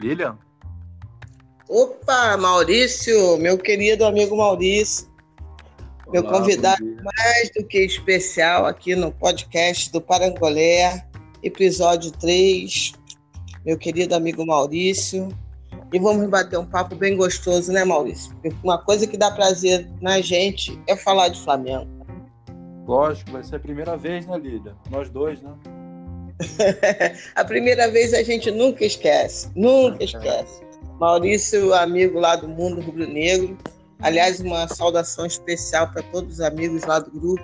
[0.00, 0.38] Lilian?
[1.68, 5.08] Opa, Maurício, meu querido amigo Maurício,
[6.06, 11.04] Olá, meu convidado mais do que especial aqui no podcast do Parangolé,
[11.42, 12.92] episódio 3,
[13.64, 15.28] meu querido amigo Maurício.
[15.92, 18.32] E vamos bater um papo bem gostoso, né, Maurício?
[18.36, 21.88] Porque uma coisa que dá prazer na gente é falar de Flamengo.
[22.86, 24.74] Lógico, vai ser a primeira vez, né, Lídia?
[24.88, 25.52] Nós dois, né?
[27.34, 30.62] a primeira vez a gente nunca esquece, nunca esquece.
[30.98, 33.56] Maurício, amigo lá do Mundo Rubro Negro.
[34.00, 37.42] Aliás, uma saudação especial para todos os amigos lá do grupo.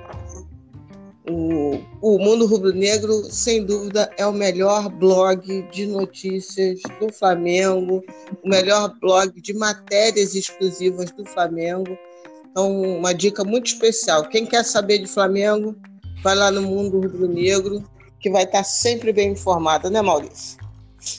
[1.29, 8.05] O, o Mundo Rubro Negro, sem dúvida, é o melhor blog de notícias do Flamengo,
[8.43, 11.99] o melhor blog de matérias exclusivas do Flamengo.
[12.51, 14.29] Então, uma dica muito especial.
[14.29, 15.75] Quem quer saber de Flamengo,
[16.23, 17.83] vai lá no Mundo Rubro Negro,
[18.27, 20.59] que vai estar sempre bem informado, né, Maurício?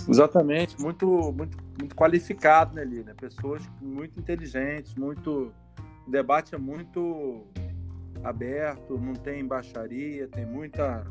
[0.10, 3.16] Exatamente, muito, muito, muito qualificado, né, Lina?
[3.16, 5.54] Pessoas muito inteligentes, muito.
[6.06, 7.46] O debate é muito
[8.26, 11.08] aberto, não tem baixaria, tem muita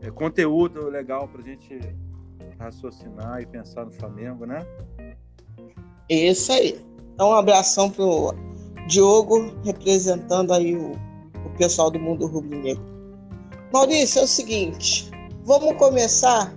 [0.00, 1.78] é, conteúdo legal para a gente
[2.58, 4.66] raciocinar e pensar no Flamengo, né?
[6.08, 6.82] Isso aí.
[7.12, 8.34] Então, um abração pro
[8.88, 12.95] Diogo, representando aí o, o pessoal do mundo rubro-negro.
[13.72, 15.10] Maurício, é o seguinte,
[15.44, 16.54] vamos começar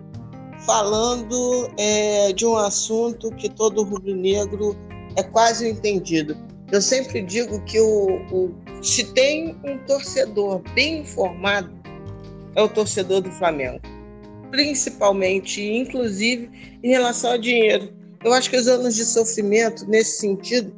[0.66, 4.78] falando é, de um assunto que todo rubro-negro
[5.16, 6.38] é quase entendido.
[6.72, 11.72] Eu sempre digo que o, o, se tem um torcedor bem informado,
[12.56, 13.82] é o torcedor do Flamengo.
[14.52, 16.50] Principalmente, inclusive,
[16.84, 17.92] em relação ao dinheiro.
[18.24, 20.72] Eu acho que os anos de sofrimento, nesse sentido,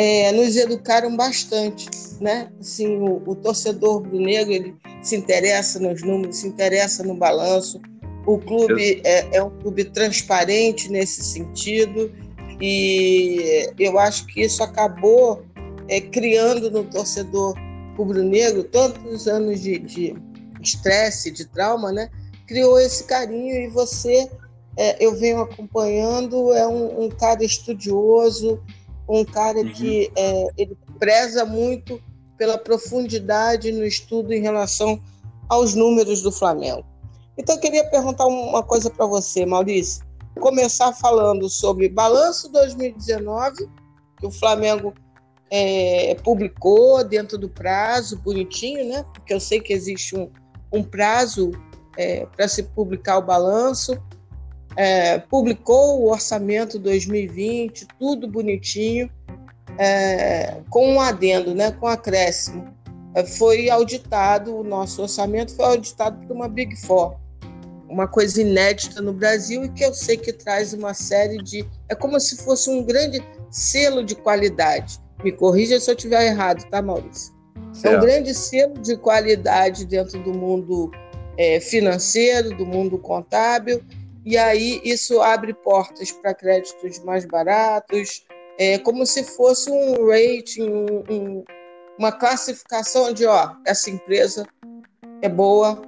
[0.00, 2.48] é, nos educaram bastante, né?
[2.60, 7.80] Assim, o, o torcedor do negro ele se interessa nos números, se interessa no balanço,
[8.24, 12.12] o clube é, é um clube transparente nesse sentido
[12.60, 15.42] e eu acho que isso acabou
[15.88, 17.56] é, criando no torcedor
[17.96, 20.14] rubro-negro tantos anos de
[20.62, 22.08] estresse, de, trauma, né?
[22.46, 24.30] Criou esse carinho e você,
[24.76, 28.62] é, eu venho acompanhando, é um, um, cara estudioso,
[29.08, 29.72] um cara uhum.
[29.72, 32.00] que é, ele preza muito
[32.36, 35.00] pela profundidade no estudo em relação
[35.48, 36.84] aos números do Flamengo.
[37.36, 40.04] Então, eu queria perguntar uma coisa para você, Maurício.
[40.40, 43.68] Começar falando sobre balanço 2019,
[44.18, 44.92] que o Flamengo
[45.50, 49.04] é, publicou dentro do prazo, bonitinho, né?
[49.14, 50.30] Porque eu sei que existe um,
[50.72, 51.50] um prazo
[51.96, 54.00] é, para se publicar o balanço.
[54.80, 59.10] É, publicou o orçamento 2020, tudo bonitinho,
[59.76, 61.72] é, com um adendo, né?
[61.72, 62.72] Com acréscimo.
[63.14, 67.16] É, foi auditado, o nosso orçamento foi auditado por uma Big Four
[67.88, 71.66] uma coisa inédita no Brasil e que eu sei que traz uma série de.
[71.88, 75.00] É como se fosse um grande selo de qualidade.
[75.24, 77.34] Me corrija se eu estiver errado, tá, Maurício?
[77.72, 77.94] Certo.
[77.94, 80.90] É um grande selo de qualidade dentro do mundo
[81.36, 83.82] é, financeiro, do mundo contábil,
[84.28, 88.26] e aí isso abre portas para créditos mais baratos,
[88.58, 91.44] é como se fosse um rating, um, um,
[91.98, 94.46] uma classificação de, ó, essa empresa
[95.22, 95.80] é boa,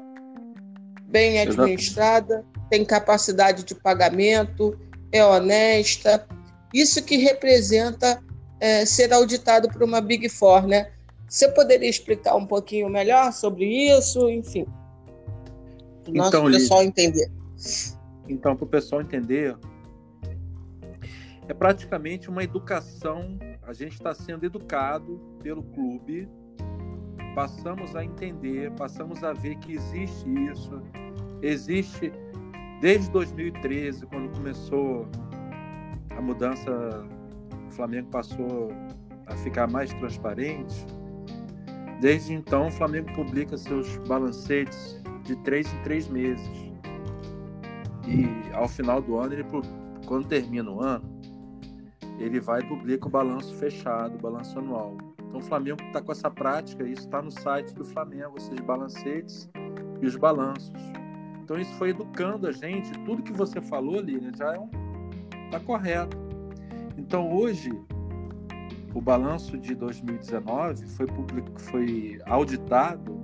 [1.03, 2.69] bem administrada, Exato.
[2.71, 4.75] tem capacidade de pagamento,
[5.13, 6.27] é honesta.
[6.73, 8.25] Isso que representa
[8.59, 10.91] é, ser auditado por uma Big Four, né?
[11.29, 14.65] Você poderia explicar um pouquinho melhor sobre isso, enfim,
[16.03, 17.31] para o nosso então, pessoal entender.
[18.29, 19.57] Então, para o pessoal entender,
[21.49, 23.39] é praticamente uma educação.
[23.63, 26.29] A gente está sendo educado pelo clube
[27.35, 30.83] passamos a entender, passamos a ver que existe isso,
[31.43, 32.13] existe
[32.81, 35.09] desde 2013, quando começou
[36.17, 36.71] a mudança,
[37.69, 38.73] o Flamengo passou
[39.27, 40.87] a ficar mais transparente.
[42.01, 46.70] Desde então, o Flamengo publica seus balancetes de três em três meses.
[48.07, 49.45] E ao final do ano, ele,
[50.07, 51.21] quando termina o ano,
[52.19, 54.97] ele vai e publica o balanço fechado, o balanço anual.
[55.19, 59.49] Então o Flamengo está com essa prática, isso está no site do Flamengo, esses balancetes
[60.01, 60.73] e os balanços.
[61.43, 64.69] Então isso foi educando a gente, tudo que você falou, Lilian, já é um,
[65.51, 66.17] tá correto.
[66.97, 67.71] Então hoje
[68.95, 73.23] o balanço de 2019 foi public, foi auditado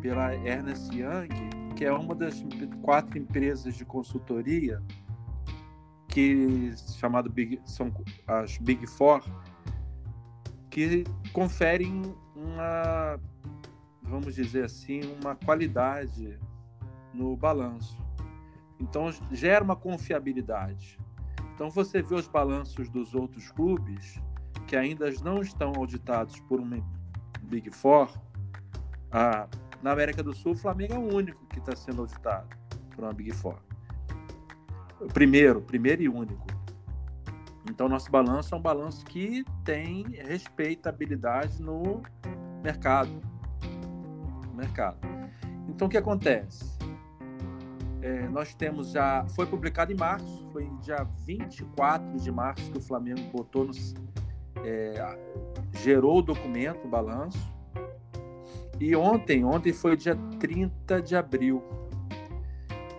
[0.00, 1.28] pela Ernest Young,
[1.76, 2.42] que é uma das
[2.82, 4.82] quatro empresas de consultoria
[6.08, 7.92] que chamado Big, são
[8.26, 9.22] as Big Four,
[10.70, 12.02] que conferem
[12.34, 13.20] uma,
[14.02, 16.38] vamos dizer assim, uma qualidade
[17.12, 18.02] no balanço.
[18.80, 20.98] Então gera uma confiabilidade.
[21.54, 24.18] Então você vê os balanços dos outros clubes
[24.66, 26.82] que ainda não estão auditados por um
[27.42, 28.10] Big Four.
[29.12, 29.46] Ah,
[29.82, 32.48] na América do Sul, o Flamengo é o único que está sendo auditado
[32.94, 33.56] por uma Big Four.
[35.12, 36.46] Primeiro, primeiro e único.
[37.70, 42.02] Então nosso balanço é um balanço que tem respeitabilidade no
[42.62, 43.20] mercado.
[44.48, 44.98] No mercado.
[45.68, 46.76] Então o que acontece?
[48.00, 49.26] É, nós temos já.
[49.34, 53.72] Foi publicado em março, foi dia 24 de março que o Flamengo botou no.
[54.64, 55.18] É,
[55.72, 57.55] gerou o documento, o balanço.
[58.78, 61.62] E ontem, ontem foi dia 30 de abril.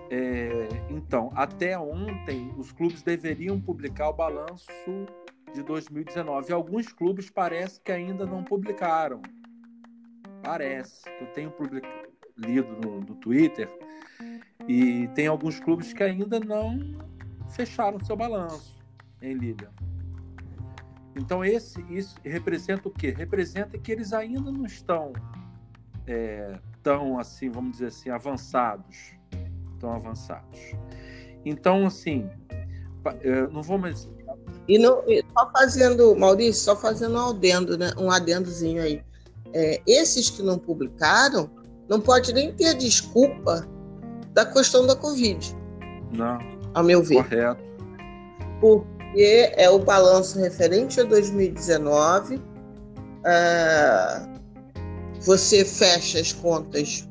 [0.09, 4.67] É, então, até ontem, os clubes deveriam publicar o balanço
[5.53, 6.49] de 2019.
[6.49, 9.21] E alguns clubes parece que ainda não publicaram.
[10.41, 11.03] Parece.
[11.21, 11.53] Eu tenho
[12.37, 13.69] lido no, no Twitter
[14.67, 16.79] e tem alguns clubes que ainda não
[17.49, 18.77] fecharam seu balanço
[19.21, 19.71] em Lilian.
[21.15, 23.09] Então esse isso representa o quê?
[23.09, 25.13] Representa que eles ainda não estão
[26.07, 29.13] é, tão assim, vamos dizer assim, avançados,
[29.79, 30.59] tão avançados.
[31.45, 32.29] Então assim,
[33.21, 34.09] é, não vou mais
[34.67, 35.01] e não,
[35.33, 37.91] só fazendo, Maurício, só fazendo um adendo, né?
[37.97, 39.01] Um adendozinho aí.
[39.53, 41.49] É, esses que não publicaram,
[41.87, 43.65] não pode nem ter desculpa
[44.33, 45.55] da questão da Covid.
[46.11, 46.37] Não.
[46.73, 47.23] Ao meu ver.
[47.23, 47.63] Correto.
[48.59, 52.41] Porque é o balanço referente a 2019.
[53.25, 54.27] É,
[55.21, 57.07] você fecha as contas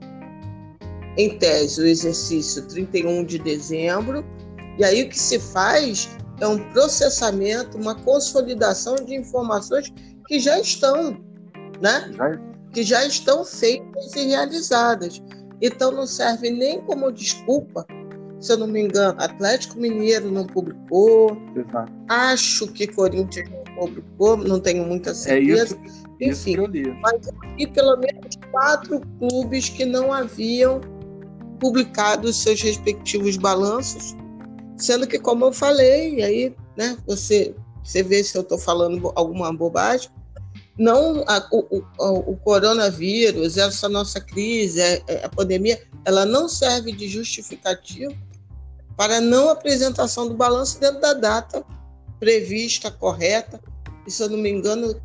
[1.16, 4.24] em tese, o exercício 31 de dezembro,
[4.78, 6.08] e aí o que se faz
[6.40, 9.92] é um processamento, uma consolidação de informações
[10.28, 11.18] que já estão,
[11.80, 12.12] né?
[12.14, 12.56] Já...
[12.72, 15.22] Que já estão feitas e realizadas.
[15.62, 17.86] Então não serve nem como desculpa.
[18.40, 21.36] Se eu não me engano, Atlético Mineiro não publicou.
[21.54, 21.92] Exato.
[22.08, 25.76] Acho que Corinthians não publicou, não tenho muita certeza.
[25.76, 26.88] É isso, Enfim, isso eu li.
[27.00, 27.28] mas
[27.58, 30.80] e pelo menos quatro clubes que não haviam
[31.58, 34.14] publicado os seus respectivos balanços,
[34.76, 39.52] sendo que, como eu falei, aí, né, você, você vê se eu estou falando alguma
[39.52, 40.10] bobagem,
[40.78, 46.26] não a, o, o, o, coronavírus, essa nossa crise, a, é, é, a, pandemia, ela
[46.26, 48.14] não serve de justificativo
[48.96, 51.64] para não apresentação do balanço dentro da data
[52.18, 53.60] prevista, correta.
[54.06, 55.00] E se eu não me engano,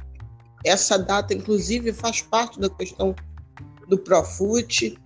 [0.65, 3.15] essa data, inclusive, faz parte da questão
[3.87, 4.97] do Profut.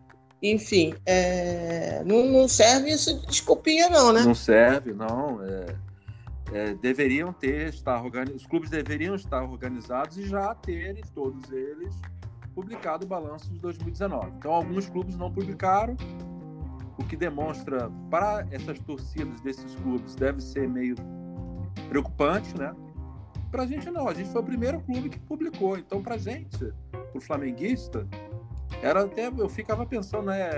[0.43, 4.21] Enfim, é, não, não serve isso de desculpinha, não, né?
[4.21, 5.41] Não serve, não.
[5.43, 5.85] É
[6.53, 11.93] é, deveriam ter, estar os clubes deveriam estar organizados e já terem todos eles
[12.53, 14.31] publicado o balanço de 2019.
[14.37, 15.97] Então, alguns clubes não publicaram,
[16.97, 20.95] o que demonstra para essas torcidas desses clubes deve ser meio
[21.89, 22.73] preocupante, né?
[23.51, 25.77] Para a gente não, a gente foi o primeiro clube que publicou.
[25.77, 26.73] Então, para a gente,
[27.13, 28.07] o flamenguista,
[28.81, 30.49] era até eu ficava pensando, né?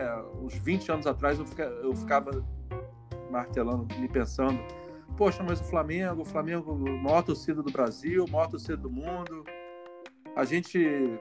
[0.42, 1.46] Uns 20 anos atrás eu
[1.84, 2.46] eu ficava
[3.30, 4.60] martelando, me pensando
[5.18, 9.44] poxa, mas o Flamengo, o Flamengo, maior torcida do Brasil, maior torcida do mundo.
[10.36, 11.20] A gente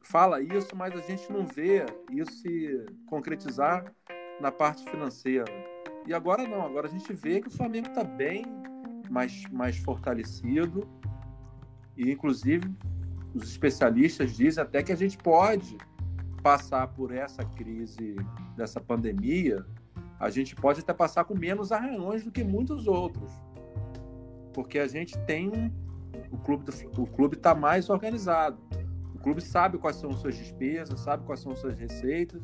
[0.00, 3.84] fala isso, mas a gente não vê isso se concretizar
[4.42, 5.46] na parte financeira.
[6.06, 8.44] E agora não, agora a gente vê que o Flamengo está bem
[9.08, 10.86] mais, mais fortalecido.
[11.96, 12.70] E, inclusive,
[13.34, 15.78] os especialistas dizem até que a gente pode
[16.42, 18.16] passar por essa crise
[18.56, 19.64] dessa pandemia
[20.22, 23.28] a gente pode até passar com menos arranhões do que muitos outros.
[24.54, 25.68] Porque a gente tem um,
[26.30, 26.64] o clube
[26.96, 28.56] o clube está mais organizado.
[29.12, 32.40] O clube sabe quais são suas despesas, sabe quais são suas receitas.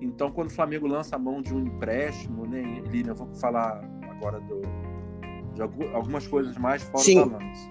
[0.00, 4.40] Então, quando o Flamengo lança a mão de um empréstimo, né, Lilian, vou falar agora
[4.40, 4.62] do,
[5.54, 5.62] de
[5.94, 7.24] algumas coisas mais fora Sim.
[7.24, 7.70] do balanço.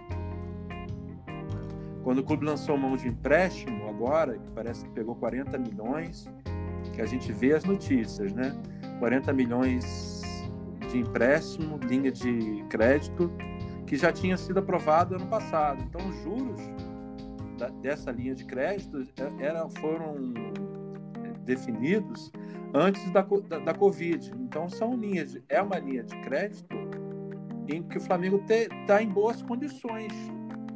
[2.03, 6.31] Quando o clube lançou mão de empréstimo agora, que parece que pegou 40 milhões,
[6.93, 8.55] que a gente vê as notícias, né?
[8.99, 10.21] 40 milhões
[10.91, 13.31] de empréstimo, linha de crédito,
[13.85, 15.83] que já tinha sido aprovado ano passado.
[15.83, 16.59] Então, os juros
[17.57, 20.33] da, dessa linha de crédito é, era, foram
[21.49, 22.31] definidos
[22.73, 24.31] antes da, da, da, Covid.
[24.39, 26.75] Então, são linhas, é uma linha de crédito
[27.67, 30.13] em que o Flamengo está em boas condições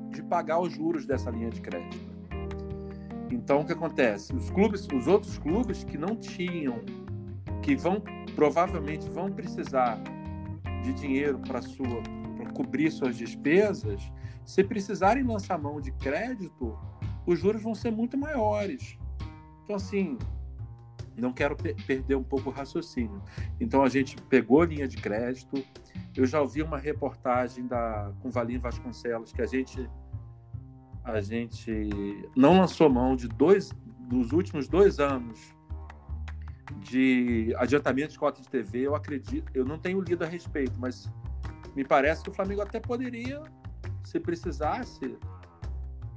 [0.10, 2.12] de pagar os juros dessa linha de crédito.
[3.32, 4.36] Então, o que acontece?
[4.36, 6.82] Os clubes, os outros clubes que não tinham
[7.62, 8.01] que vão
[8.36, 9.98] provavelmente vão precisar
[10.84, 12.01] de dinheiro para sua
[12.38, 14.12] para cobrir suas despesas,
[14.44, 16.77] se precisarem lançar mão de crédito,
[17.25, 18.98] os juros vão ser muito maiores.
[19.63, 20.18] Então assim,
[21.22, 23.22] não quero per perder um pouco o raciocínio.
[23.60, 25.63] Então a gente pegou linha de crédito.
[26.15, 29.89] Eu já ouvi uma reportagem da com Valim Vasconcelos que a gente
[31.03, 31.72] a gente
[32.36, 33.72] não lançou mão de dois
[34.08, 35.53] dos últimos dois anos
[36.79, 38.88] de adiantamento de cota de TV.
[38.88, 41.12] Eu acredito, eu não tenho lido a respeito, mas
[41.75, 43.41] me parece que o Flamengo até poderia,
[44.03, 45.17] se precisasse,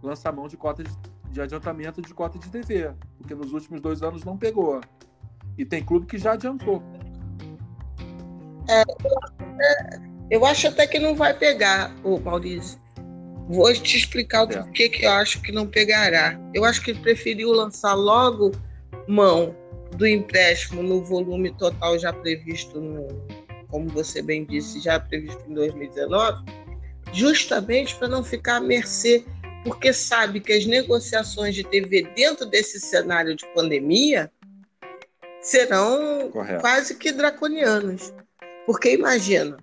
[0.02, 0.90] lançar mão de cota de,
[1.30, 4.80] de adiantamento de cota de TV, porque nos últimos dois anos não pegou.
[5.58, 6.82] E tem clube que já adiantou.
[8.68, 8.82] É,
[10.30, 12.80] eu acho até que não vai pegar, o Maurício.
[13.48, 14.56] Vou te explicar o é.
[14.58, 16.38] porquê que eu acho que não pegará.
[16.52, 18.52] Eu acho que ele preferiu lançar logo
[19.06, 19.54] mão
[19.96, 23.06] do empréstimo no volume total já previsto, no,
[23.68, 26.44] como você bem disse, já previsto em 2019,
[27.12, 29.24] justamente para não ficar à mercê,
[29.66, 34.30] porque sabe que as negociações de TV dentro desse cenário de pandemia
[35.42, 36.60] serão Correto.
[36.60, 38.14] quase que draconianas.
[38.64, 39.56] Porque imagina,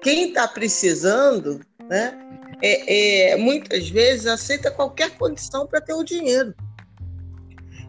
[0.00, 2.16] quem está precisando, né,
[2.62, 6.54] é, é, muitas vezes aceita qualquer condição para ter o dinheiro.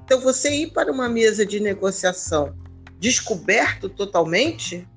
[0.03, 2.55] Então, você ir para uma mesa de negociação
[2.99, 4.87] descoberto totalmente,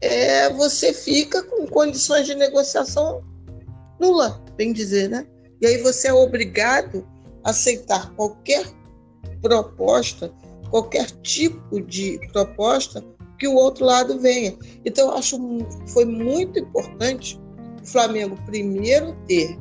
[0.00, 3.24] é, você fica com condições de negociação
[4.00, 5.26] nula, bem dizer, né?
[5.60, 7.06] E aí você é obrigado
[7.44, 8.66] a aceitar qualquer
[9.40, 10.32] proposta,
[10.70, 13.04] qualquer tipo de proposta
[13.38, 14.56] que o outro lado venha.
[14.84, 17.38] Então, acho que foi muito importante
[17.82, 19.58] o Flamengo primeiro ter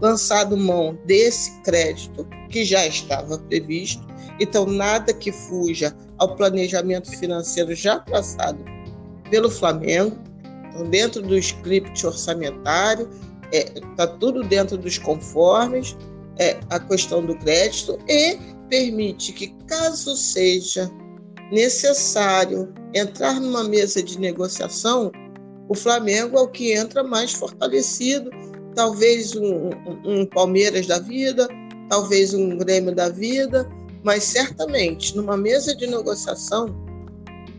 [0.00, 4.04] lançado mão desse crédito que já estava previsto.
[4.40, 8.64] Então, nada que fuja ao planejamento financeiro já traçado
[9.30, 10.16] pelo Flamengo.
[10.68, 13.08] Então, dentro do script orçamentário,
[13.52, 15.96] está é, tá tudo dentro dos conformes,
[16.38, 20.90] é, a questão do crédito, e permite que, caso seja
[21.52, 25.12] necessário entrar numa mesa de negociação,
[25.68, 28.30] o Flamengo é o que entra mais fortalecido,
[28.74, 31.46] talvez um, um, um Palmeiras da vida,
[31.90, 33.68] talvez um Grêmio da vida,
[34.02, 36.74] mas certamente numa mesa de negociação,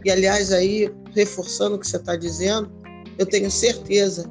[0.04, 2.72] e aliás aí reforçando o que você está dizendo,
[3.18, 4.30] eu tenho certeza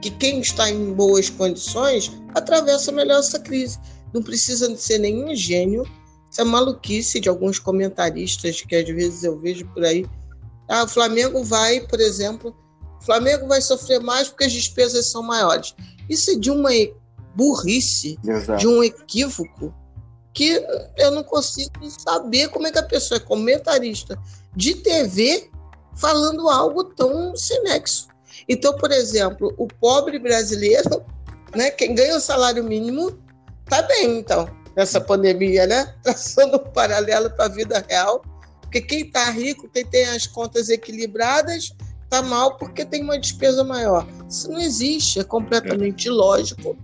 [0.00, 3.78] que quem está em boas condições atravessa melhor essa crise.
[4.12, 5.84] Não precisa de ser nenhum gênio.
[6.30, 10.06] Isso é maluquice de alguns comentaristas que às vezes eu vejo por aí.
[10.68, 12.54] Ah, o Flamengo vai, por exemplo,
[13.00, 15.74] o Flamengo vai sofrer mais porque as despesas são maiores.
[16.08, 16.70] Isso é de uma
[17.34, 18.60] burrice, Exato.
[18.60, 19.74] de um equívoco
[20.34, 20.62] que
[20.96, 21.72] eu não consigo
[22.04, 24.18] saber como é que a pessoa é comentarista
[24.54, 25.50] de TV
[25.96, 28.08] falando algo tão sinexo.
[28.48, 31.04] Então, por exemplo, o pobre brasileiro,
[31.54, 33.18] né, quem ganha o salário mínimo,
[33.66, 35.94] tá bem, então, nessa pandemia, né?
[36.02, 38.22] Traçando um paralelo para a vida real.
[38.62, 41.72] Porque quem está rico, quem tem as contas equilibradas,
[42.08, 44.06] tá mal porque tem uma despesa maior.
[44.28, 46.76] Isso não existe, é completamente ilógico.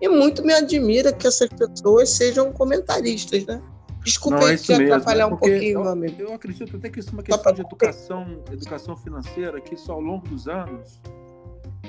[0.00, 3.62] E muito me admira que essas pessoas sejam comentaristas, né?
[4.04, 6.22] Desculpa não, é te atrapalhar um pouquinho, eu, meu amigo.
[6.22, 10.00] Eu acredito até que isso é uma questão de educação, educação financeira, que só ao
[10.00, 11.00] longo dos anos,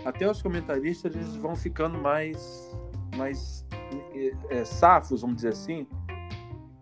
[0.05, 2.72] até os comentaristas eles vão ficando mais,
[3.17, 3.65] mais
[4.50, 5.88] é, safos, vamos dizer assim,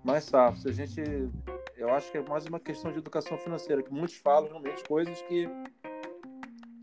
[0.04, 0.66] mais safos.
[0.66, 1.02] A gente,
[1.78, 5.22] eu acho que é mais uma questão de educação financeira, que muitos falam realmente coisas
[5.24, 5.50] que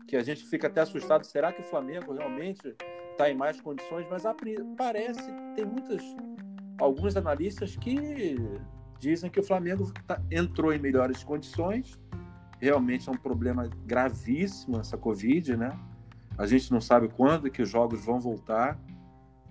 [0.09, 1.23] que a gente fica até assustado.
[1.23, 2.75] Será que o Flamengo realmente
[3.11, 4.07] está em mais condições?
[4.09, 4.23] Mas
[4.75, 6.01] parece, tem muitas
[6.79, 8.37] alguns analistas que
[8.99, 11.99] dizem que o Flamengo tá, entrou em melhores condições.
[12.59, 15.77] Realmente é um problema gravíssimo essa Covid, né?
[16.37, 18.79] A gente não sabe quando que os jogos vão voltar.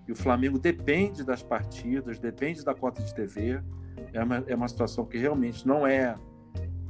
[0.07, 3.61] E o Flamengo depende das partidas, depende da cota de TV.
[4.11, 6.15] É uma, é uma situação que realmente não é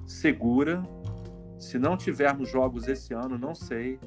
[0.05, 0.81] segura.
[1.57, 3.99] Se não tivermos jogos esse ano, não sei.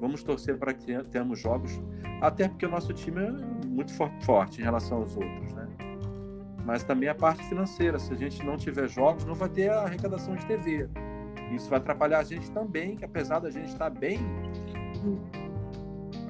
[0.00, 1.80] Vamos torcer para que tenhamos jogos,
[2.20, 3.30] até porque o nosso time é
[3.66, 3.92] muito
[4.24, 5.61] forte em relação aos outros, né?
[6.64, 7.98] Mas também a parte financeira.
[7.98, 10.88] Se a gente não tiver jogos, não vai ter a arrecadação de TV.
[11.52, 14.18] Isso vai atrapalhar a gente também, que apesar da gente estar bem,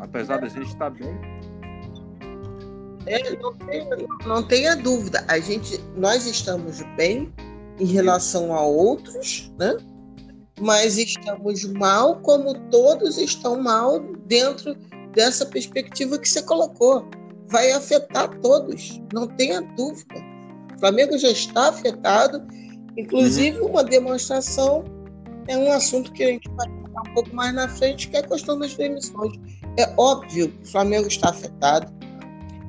[0.00, 1.16] apesar da gente estar bem,
[3.06, 3.96] é, não, tenha,
[4.26, 5.24] não tenha dúvida.
[5.28, 7.32] A gente, nós estamos bem
[7.78, 9.76] em relação a outros, né?
[10.60, 14.74] Mas estamos mal como todos estão mal dentro
[15.12, 17.08] dessa perspectiva que você colocou
[17.52, 20.14] vai afetar todos, não tenha dúvida.
[20.74, 22.42] O Flamengo já está afetado,
[22.96, 23.68] inclusive uhum.
[23.68, 24.84] uma demonstração
[25.46, 28.20] é um assunto que a gente vai falar um pouco mais na frente, que é
[28.20, 29.38] a questão das demissões.
[29.76, 31.92] É óbvio que o Flamengo está afetado,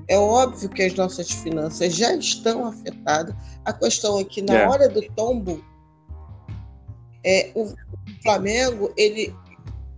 [0.08, 3.34] é óbvio que as nossas finanças já estão afetadas.
[3.64, 4.68] A questão é que na é.
[4.68, 5.64] hora do tombo,
[7.24, 7.74] é, o
[8.22, 9.34] Flamengo ele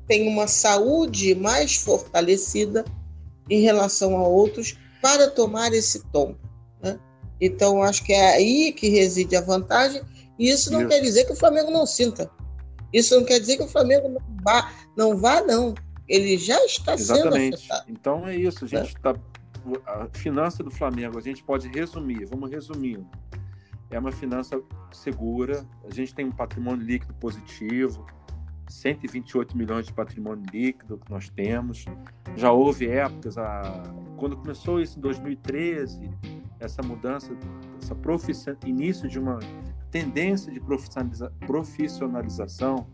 [0.07, 2.85] tem uma saúde mais fortalecida
[3.49, 6.37] em relação a outros para tomar esse tombo.
[6.81, 6.99] Né?
[7.39, 10.01] Então, acho que é aí que reside a vantagem.
[10.37, 10.89] E isso não isso.
[10.89, 12.29] quer dizer que o Flamengo não sinta.
[12.91, 15.17] Isso não quer dizer que o Flamengo não vá, não.
[15.17, 15.73] Vá, não.
[16.07, 17.57] Ele já está Exatamente.
[17.57, 17.91] sendo afetado.
[17.91, 18.65] Então é isso.
[18.65, 19.13] A gente está.
[19.13, 19.19] Né?
[19.85, 22.25] A finança do Flamengo, a gente pode resumir.
[22.25, 23.07] Vamos resumindo.
[23.89, 24.61] É uma finança
[24.91, 25.65] segura.
[25.83, 28.05] A gente tem um patrimônio líquido positivo.
[28.67, 31.85] 128 milhões de patrimônio líquido que nós temos.
[32.35, 33.83] Já houve épocas, a...
[34.17, 36.09] quando começou isso em 2013,
[36.59, 37.35] essa mudança,
[37.81, 38.55] essa profission...
[38.65, 39.39] início de uma
[39.91, 41.31] tendência de profissionaliza...
[41.45, 42.87] profissionalização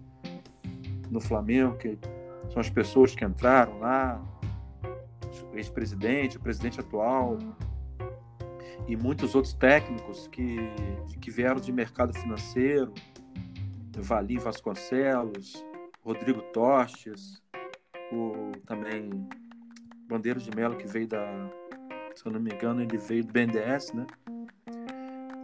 [1.10, 1.98] no Flamengo, que
[2.50, 4.22] são as pessoas que entraram lá,
[5.54, 7.38] ex-presidente, o presidente atual
[8.88, 10.58] e muitos outros técnicos que,
[11.20, 12.94] que vieram de mercado financeiro,
[13.98, 15.66] Valim Vasconcelos,
[16.04, 17.42] Rodrigo Tostes,
[18.12, 19.28] o também
[20.08, 21.50] Bandeiro de Melo, que veio da,
[22.16, 24.06] se eu não me engano, ele veio do BNDES, né?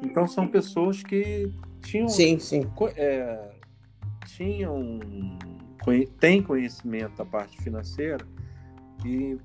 [0.03, 1.51] Então são pessoas que
[1.81, 2.69] tinham, sim, sim.
[2.95, 3.51] É,
[4.25, 4.99] tinham,
[6.19, 8.25] têm conhecimento da parte financeira
[9.05, 9.37] e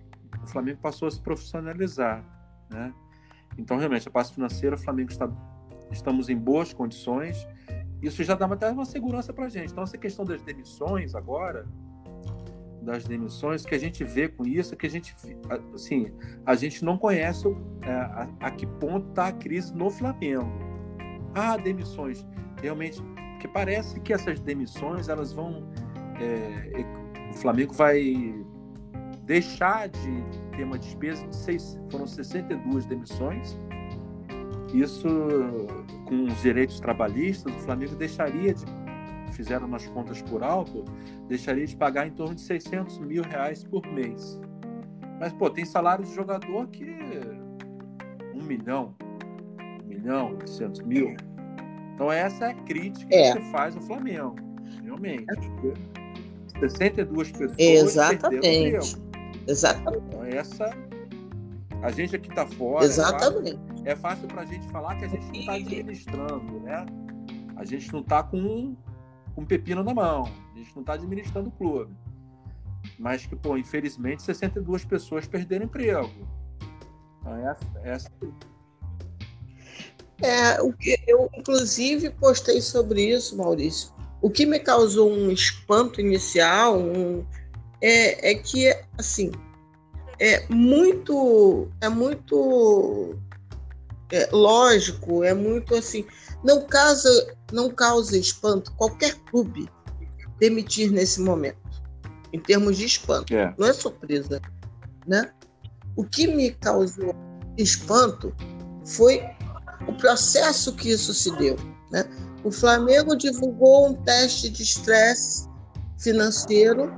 [0.43, 2.25] o Flamengo passou a se profissionalizar,
[2.71, 2.93] né?
[3.57, 5.29] Então realmente a parte financeira, o Flamengo está,
[5.91, 7.47] estamos em boas condições
[8.03, 9.71] isso já dá até uma segurança para a gente.
[9.73, 11.67] Então, essa questão das demissões agora,
[12.83, 15.15] das demissões, que a gente vê com isso, é que a gente,
[15.73, 16.13] assim,
[16.45, 17.47] a gente não conhece
[17.83, 20.51] é, a, a, que ponto está a crise no Flamengo.
[21.35, 22.27] Ah, demissões.
[22.61, 23.01] Realmente,
[23.33, 25.69] porque parece que essas demissões, elas vão...
[26.21, 26.85] É,
[27.31, 28.35] o Flamengo vai
[29.25, 30.25] deixar de
[30.57, 33.57] ter uma despesa de seis, foram 62 demissões,
[34.73, 35.09] isso,
[36.07, 38.65] com os direitos trabalhistas, o Flamengo deixaria de,
[39.33, 40.85] fizeram nas contas por alto,
[41.29, 44.41] deixaria de pagar em torno de 600 mil reais por mês.
[45.21, 46.85] Mas, pô, tem salário de jogador que
[48.35, 48.95] um milhão,
[49.85, 51.17] um milhão, 800 mil.
[51.95, 53.33] Então, essa é a crítica é.
[53.33, 54.37] que se faz ao Flamengo,
[54.83, 55.27] realmente.
[56.59, 58.97] 62 pessoas Exatamente.
[59.47, 60.05] Exatamente.
[60.09, 60.71] Então, essa
[61.83, 62.85] a gente aqui tá fora.
[62.85, 63.51] Exatamente.
[63.51, 66.87] É fácil, é fácil para a gente falar que a gente não está administrando, né?
[67.57, 68.77] A gente não está com,
[69.35, 70.25] com um pepino na mão.
[70.55, 71.95] A gente não está administrando o clube.
[72.99, 76.11] Mas que, pô, infelizmente, 62 pessoas perderam emprego.
[77.21, 78.11] Então, essa, essa...
[80.23, 83.93] É, o que eu inclusive postei sobre isso, Maurício.
[84.21, 87.27] O que me causou um espanto inicial um,
[87.81, 89.33] é, é que, assim,
[90.21, 93.19] é muito, é muito
[94.13, 96.05] é, lógico, é muito assim.
[96.45, 99.69] Não causa, não causa espanto qualquer clube
[100.39, 101.59] demitir nesse momento,
[102.33, 103.35] em termos de espanto.
[103.35, 103.55] É.
[103.59, 104.41] Não é surpresa,
[105.07, 105.33] né?
[105.97, 107.15] O que me causou
[107.57, 108.35] espanto
[108.85, 109.23] foi
[109.89, 111.57] o processo que isso se deu,
[111.91, 112.05] né?
[112.45, 115.49] O Flamengo divulgou um teste de estresse
[115.97, 116.93] financeiro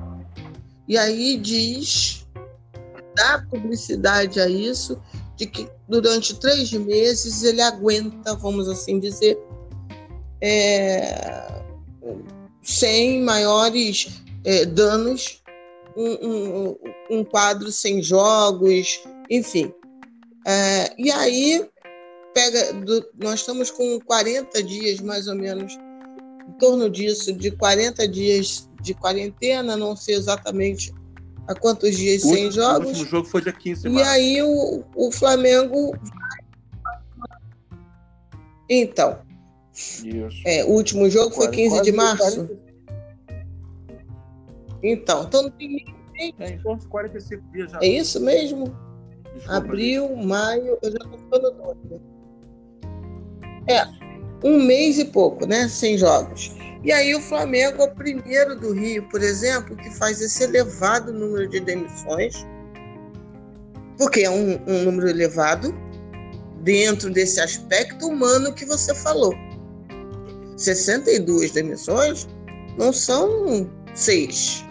[0.88, 2.24] e aí diz
[3.14, 5.00] dá publicidade a isso,
[5.36, 9.38] de que durante três meses ele aguenta, vamos assim dizer,
[10.40, 11.62] é,
[12.62, 15.42] sem maiores é, danos,
[15.96, 16.76] um, um,
[17.10, 19.72] um, quadro sem jogos, enfim.
[20.46, 21.68] É, e aí,
[22.32, 25.76] pega, do, nós estamos com 40 dias mais ou menos,
[26.48, 30.92] em torno disso, de 40 dias de quarentena, não sei exatamente
[31.46, 32.86] há quantos dias o sem último, jogos.
[32.86, 35.96] O último jogo foi dia 15 E aí o, o Flamengo.
[38.68, 39.18] Então.
[39.72, 40.42] Isso.
[40.46, 42.48] É, o último jogo foi 15 de março.
[44.82, 46.34] Então, então não tem nem.
[46.38, 47.78] É, então 45 dias já.
[47.80, 48.66] É isso mesmo?
[49.34, 50.26] Desculpa, Abril, gente.
[50.26, 52.00] maio, eu já tô ficando doido.
[53.66, 53.84] É,
[54.44, 55.68] um mês e pouco, né?
[55.68, 56.54] Sem jogos.
[56.84, 61.14] E aí o Flamengo é o primeiro do Rio, por exemplo, que faz esse elevado
[61.14, 62.46] número de demissões,
[63.96, 65.74] porque é um, um número elevado
[66.62, 69.34] dentro desse aspecto humano que você falou.
[70.58, 72.28] 62 demissões
[72.76, 74.62] não são seis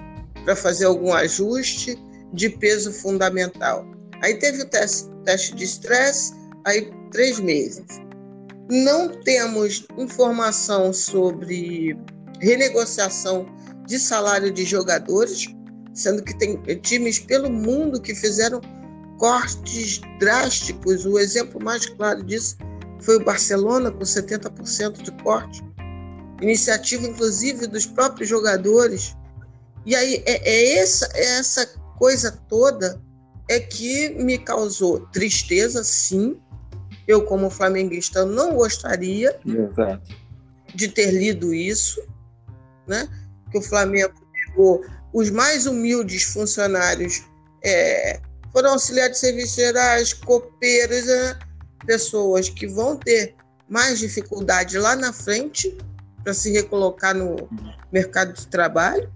[0.45, 1.97] para fazer algum ajuste
[2.31, 3.87] de peso fundamental.
[4.21, 7.85] Aí teve o teste, teste de estresse, aí três meses
[8.73, 11.95] não temos informação sobre
[12.41, 13.45] renegociação
[13.85, 15.47] de salário de jogadores,
[15.93, 18.59] sendo que tem times pelo mundo que fizeram
[19.19, 21.05] cortes drásticos.
[21.05, 22.57] O exemplo mais claro disso
[22.99, 25.61] foi o Barcelona, com 70% de corte.
[26.41, 29.15] Iniciativa, inclusive, dos próprios jogadores.
[29.85, 31.67] E aí, é, é essa, é essa
[31.99, 32.99] coisa toda
[33.47, 36.39] é que me causou tristeza, sim.
[37.07, 40.15] Eu, como flamenguista, não gostaria Exato.
[40.73, 42.01] de ter lido isso,
[42.87, 43.07] né?
[43.51, 47.23] Que o Flamengo pegou os mais humildes funcionários,
[47.63, 48.19] é,
[48.51, 51.39] foram auxiliares de serviços gerais, copeiros, né?
[51.85, 53.35] pessoas que vão ter
[53.67, 55.75] mais dificuldade lá na frente
[56.23, 57.49] para se recolocar no
[57.91, 59.11] mercado de trabalho.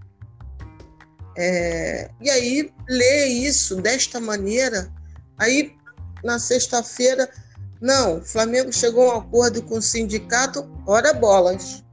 [1.38, 4.92] É, e aí, ler isso desta maneira,
[5.38, 5.76] aí
[6.24, 7.30] na sexta-feira,
[7.82, 11.84] não, o Flamengo chegou a um acordo com o sindicato, ora bolas.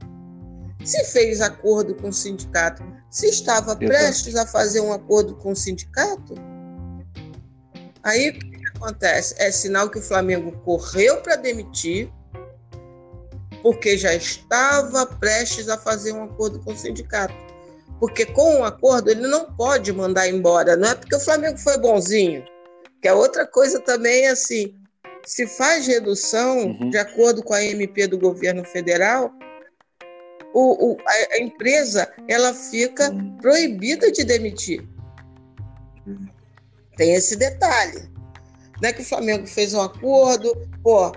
[0.83, 3.85] Se fez acordo com o sindicato, se estava Exato.
[3.85, 6.35] prestes a fazer um acordo com o sindicato,
[8.03, 9.35] aí o que acontece?
[9.37, 12.11] É sinal que o Flamengo correu para demitir,
[13.63, 17.33] porque já estava prestes a fazer um acordo com o sindicato.
[17.99, 21.77] Porque com um acordo ele não pode mandar embora, não é porque o Flamengo foi
[21.77, 22.43] bonzinho.
[23.01, 24.75] Que é outra coisa também assim,
[25.25, 26.89] se faz redução uhum.
[26.89, 29.31] de acordo com a MP do governo federal,
[30.53, 30.97] o, o,
[31.33, 33.37] a, empresa ela fica uhum.
[33.37, 34.87] proibida de demitir.
[36.05, 36.27] Uhum.
[36.95, 38.09] Tem esse detalhe.
[38.81, 41.11] Não é que o Flamengo fez um acordo, pô,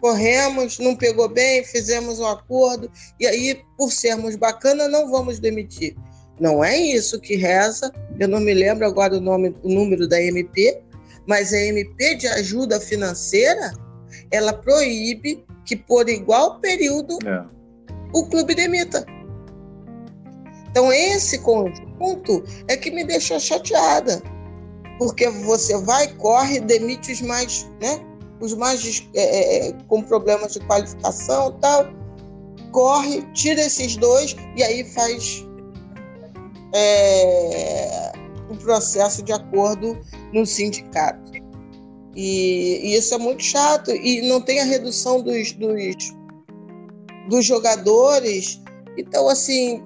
[0.00, 5.94] corremos, não pegou bem, fizemos um acordo, e aí, por sermos bacana, não vamos demitir.
[6.40, 7.92] Não é isso que reza.
[8.18, 10.82] Eu não me lembro agora o, nome, o número da MP,
[11.26, 13.72] mas a MP de ajuda financeira
[14.30, 17.44] ela proíbe que por igual período é.
[18.12, 19.04] o clube demita.
[20.70, 24.22] Então esse conjunto é que me deixou chateada,
[24.98, 28.00] porque você vai, corre, demite os mais, né?
[28.40, 31.86] Os mais é, é, com problemas de qualificação, tal,
[32.72, 35.46] corre, tira esses dois e aí faz
[36.74, 38.12] é,
[38.52, 39.98] um processo de acordo
[40.32, 41.32] no sindicato.
[42.14, 43.90] E, e, isso é muito chato.
[43.90, 46.14] E não tem a redução dos, dos,
[47.28, 48.60] dos jogadores.
[48.96, 49.82] Então, assim,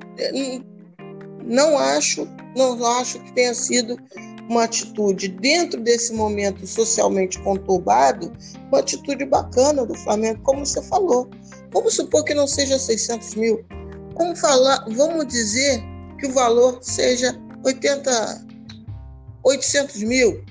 [1.45, 2.27] não acho,
[2.57, 3.97] não acho que tenha sido
[4.49, 8.33] uma atitude dentro desse momento socialmente conturbado,
[8.69, 11.29] uma atitude bacana do Flamengo, como você falou.
[11.73, 13.65] Vamos supor que não seja 600 mil.
[14.17, 15.83] Vamos falar, vamos dizer
[16.19, 18.46] que o valor seja 80,
[19.47, 20.45] 800 mil.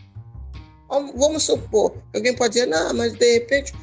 [0.89, 3.73] Vamos supor, alguém pode dizer, não, mas de repente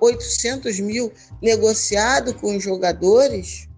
[0.00, 3.68] 800 mil negociado com os jogadores,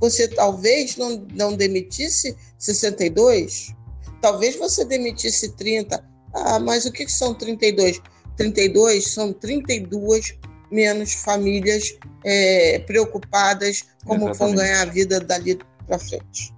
[0.00, 3.74] você talvez não, não demitisse 62,
[4.22, 6.02] talvez você demitisse 30.
[6.32, 8.00] Ah, mas o que são 32?
[8.36, 10.38] 32 são 32
[10.70, 14.38] menos famílias é, preocupadas como Exatamente.
[14.38, 16.54] vão ganhar a vida dali para frente.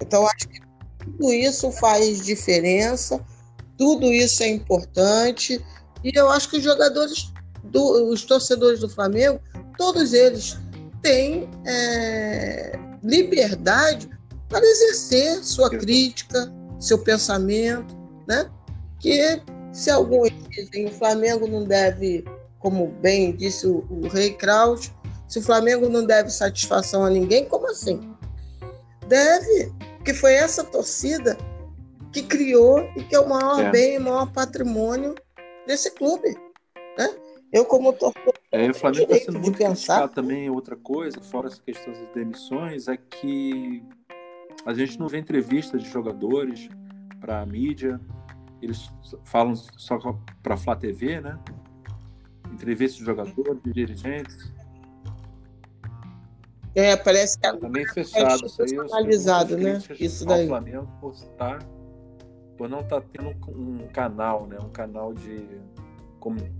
[0.00, 0.67] Então, acho que
[1.08, 3.20] tudo isso faz diferença,
[3.76, 5.64] tudo isso é importante,
[6.04, 7.32] e eu acho que os jogadores,
[7.64, 9.40] do, os torcedores do Flamengo,
[9.76, 10.58] todos eles
[11.02, 14.08] têm é, liberdade
[14.48, 18.50] para exercer sua crítica, seu pensamento, né?
[19.00, 19.40] Que
[19.72, 22.24] se alguns dizem o Flamengo não deve,
[22.58, 24.90] como bem disse o, o Rei Kraus,
[25.28, 28.00] se o Flamengo não deve satisfação a ninguém, como assim?
[29.06, 29.72] Deve,
[30.08, 31.36] porque foi essa torcida
[32.14, 33.70] que criou e que é o maior é.
[33.70, 35.14] bem, o maior patrimônio
[35.66, 36.34] desse clube.
[36.96, 37.14] Né?
[37.52, 38.32] Eu, como torcedor.
[38.50, 40.08] É, o Flamengo está sendo muito pensar.
[40.08, 40.48] também.
[40.48, 43.82] Outra coisa, fora essa questão das demissões, é que
[44.64, 46.70] a gente não vê entrevistas de jogadores
[47.20, 48.00] para a mídia.
[48.62, 48.90] Eles
[49.24, 49.98] falam só
[50.42, 51.38] para a Flá TV, né?
[52.50, 54.50] Entrevistas de jogadores, de dirigentes.
[56.74, 59.82] É, parece que agora também fechado, é personalizado, né?
[59.98, 60.44] Isso daí.
[60.44, 61.14] O Flamengo por,
[62.56, 64.58] por não estar tá tendo um canal, né?
[64.60, 65.46] Um canal de
[66.20, 66.50] como né?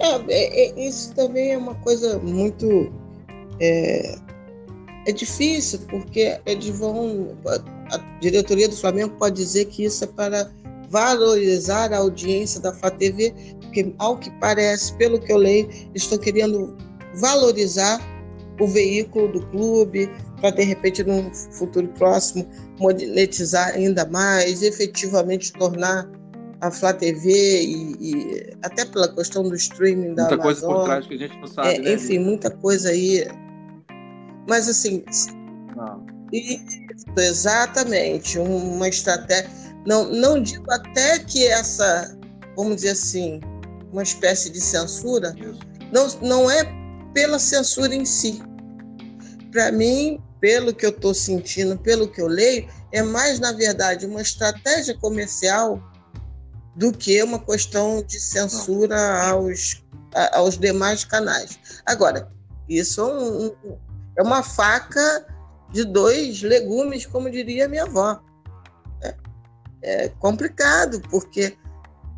[0.00, 2.92] é, é, é, isso também é uma coisa muito
[3.60, 4.16] é,
[5.06, 10.50] é difícil porque eles vão a diretoria do Flamengo pode dizer que isso é para
[10.88, 16.18] valorizar a audiência da Flá TV, porque, ao que parece, pelo que eu leio, estão
[16.18, 16.76] querendo
[17.14, 18.00] valorizar
[18.60, 22.48] o veículo do clube para, de repente, no futuro próximo,
[22.78, 26.08] monetizar ainda mais, efetivamente tornar
[26.60, 27.30] a Flá TV
[27.62, 30.42] e, e até pela questão do streaming da muita Amazon.
[30.42, 33.26] coisa por trás que a gente não sabe, é, né, Enfim, muita coisa aí
[34.48, 35.04] Mas assim.
[35.76, 36.04] Não.
[36.32, 36.60] Isso,
[37.16, 38.38] exatamente.
[38.38, 39.48] Uma estratégia.
[39.86, 42.16] Não, não digo até que essa,
[42.56, 43.40] vamos dizer assim,
[43.92, 45.34] uma espécie de censura,
[45.92, 46.62] não, não é
[47.14, 48.42] pela censura em si.
[49.50, 54.06] Para mim, pelo que eu estou sentindo, pelo que eu leio, é mais, na verdade,
[54.06, 55.82] uma estratégia comercial
[56.76, 59.84] do que uma questão de censura aos,
[60.32, 61.58] aos demais canais.
[61.84, 62.30] Agora,
[62.68, 63.52] isso é, um,
[64.16, 65.26] é uma faca
[65.72, 68.20] de dois legumes, como diria minha avó.
[69.82, 71.56] É, complicado, porque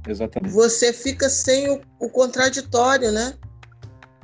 [0.06, 0.52] Exatamente.
[0.52, 3.34] você fica sem o, o contraditório, né?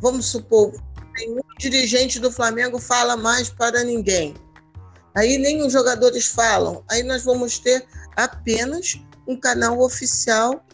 [0.01, 0.73] Vamos supor,
[1.19, 4.35] nenhum dirigente do Flamengo fala mais para ninguém.
[5.15, 6.85] Aí nem os jogadores falam.
[6.91, 10.65] Aí nós vamos ter apenas um canal oficial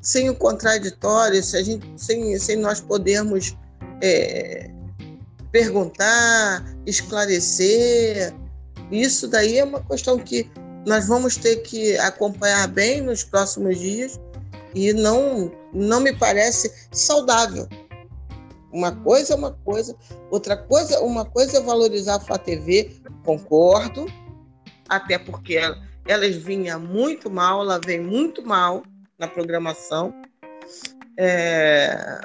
[0.00, 3.56] sem o contraditório, sem, gente, sem, sem nós podermos
[4.02, 4.70] é,
[5.50, 8.34] perguntar, esclarecer.
[8.90, 10.50] Isso daí é uma questão que
[10.88, 14.18] nós vamos ter que acompanhar bem nos próximos dias
[14.74, 17.68] e não, não me parece saudável.
[18.72, 19.94] Uma coisa é uma coisa,
[20.30, 22.90] outra coisa, uma coisa é valorizar a Flá TV,
[23.22, 24.06] concordo,
[24.88, 28.82] até porque ela, elas vinha muito mal, ela vem muito mal
[29.18, 30.14] na programação.
[31.18, 32.20] É...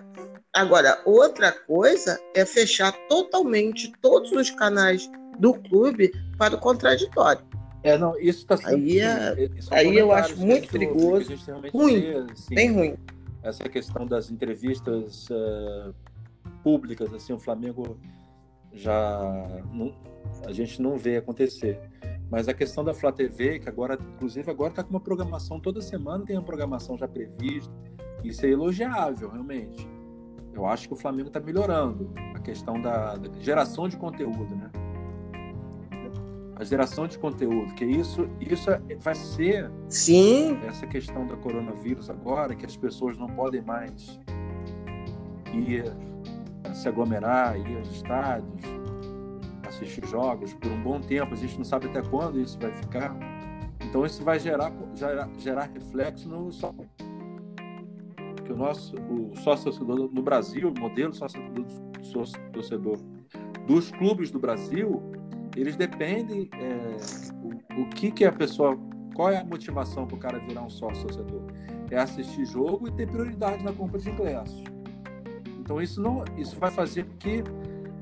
[0.54, 7.53] Agora, outra coisa é fechar totalmente todos os canais do clube para o contraditório.
[7.84, 8.76] É, não, isso está sendo.
[8.76, 11.36] Aí, é, aí eu acho muito perigoso.
[11.72, 12.96] Ruim, vê, assim, bem ruim.
[13.44, 15.94] Essa questão das entrevistas uh,
[16.64, 17.98] públicas, assim, o Flamengo
[18.72, 19.94] já não,
[20.46, 21.78] a gente não vê acontecer.
[22.32, 25.82] Mas a questão da Flá TV, que agora, inclusive, agora está com uma programação toda
[25.82, 27.72] semana, tem uma programação já prevista.
[28.24, 29.88] Isso é elogiável, realmente.
[30.54, 34.72] Eu acho que o Flamengo está melhorando a questão da, da, geração de conteúdo, né?
[36.56, 40.58] A geração de conteúdo, que isso, isso é, vai ser Sim.
[40.68, 44.20] essa questão do coronavírus agora, que as pessoas não podem mais
[45.52, 45.86] ir
[46.74, 48.64] se aglomerar, ir aos estádios,
[49.68, 51.34] assistir jogos por um bom tempo.
[51.34, 53.16] A gente não sabe até quando isso vai ficar.
[53.82, 56.74] Então isso vai gerar, gerar, gerar reflexo no só
[58.44, 61.42] que o nosso o sócio torcedor no Brasil, o modelo sócio
[62.52, 62.98] torcedor
[63.66, 65.02] dos clubes do Brasil,
[65.56, 66.98] eles dependem é,
[67.44, 68.78] o, o que que a pessoa,
[69.16, 71.44] qual é a motivação para o cara virar um sócio torcedor?
[71.92, 74.64] É assistir jogo e ter prioridade na compra de ingressos.
[75.60, 77.44] Então isso não, isso vai fazer com que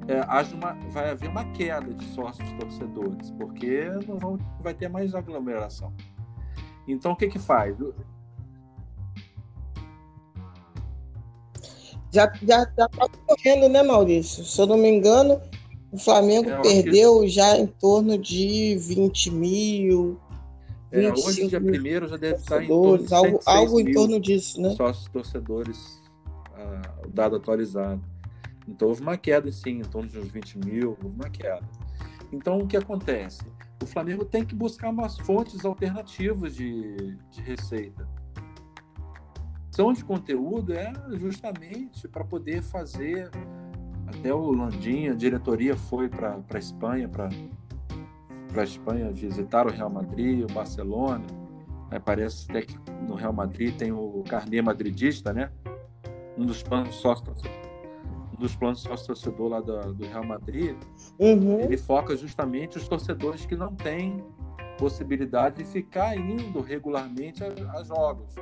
[0.08, 4.88] é, haja uma, vai haver uma queda de sócios torcedores, porque não vão, vai ter
[4.88, 5.94] mais aglomeração.
[6.88, 7.78] Então o que que faz?
[12.12, 12.90] Já já está
[13.28, 14.44] correndo, né, Maurício?
[14.44, 15.40] Se eu não me engano,
[15.92, 17.30] o Flamengo é, perdeu que...
[17.30, 20.20] já em torno de 20 mil.
[20.92, 24.62] É, hoje, dia primeiro, já deve estar em torno de algo, algo em torno disso,
[24.62, 24.72] né?
[24.72, 26.02] Sócios torcedores
[27.06, 28.02] o dado atualizado.
[28.68, 31.68] Então houve uma queda, sim, em torno de uns 20 mil, houve uma queda.
[32.32, 33.42] Então o que acontece?
[33.82, 38.08] O Flamengo tem que buscar umas fontes alternativas de, de receita.
[39.72, 43.32] Ação de conteúdo é justamente para poder fazer.
[44.18, 47.30] Até o Landinha, a diretoria foi para a Espanha, para
[48.56, 51.26] a Espanha visitar o Real Madrid, o Barcelona.
[51.90, 55.52] Aí parece até que no Real Madrid tem o carnê madridista, né?
[56.38, 57.42] um dos planos sócios
[58.34, 60.76] um dos planos sócio torcedor lá do, do Real Madrid,
[61.20, 61.60] uhum.
[61.60, 64.24] ele foca justamente os torcedores que não têm
[64.78, 67.48] possibilidade de ficar indo regularmente a,
[67.78, 68.34] a jogos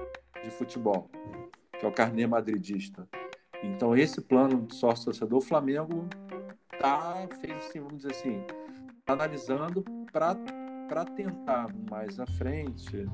[0.41, 1.09] de futebol,
[1.77, 3.07] que é o carnê madridista.
[3.63, 6.07] Então esse plano de sócio torcedor, o Flamengo
[6.79, 8.43] tá fez assim, vamos dizer assim,
[9.07, 10.35] analisando para
[10.87, 13.07] para tentar mais à frente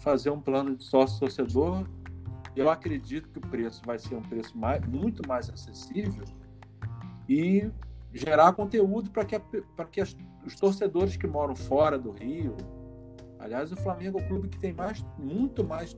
[0.00, 1.86] fazer um plano de sócio torcedor
[2.54, 6.24] eu acredito que o preço vai ser um preço mais, muito mais acessível
[7.28, 7.70] e
[8.12, 12.56] gerar conteúdo para que, para que as, os torcedores que moram fora do Rio.
[13.38, 15.94] Aliás, o Flamengo é o clube que tem mais, muito mais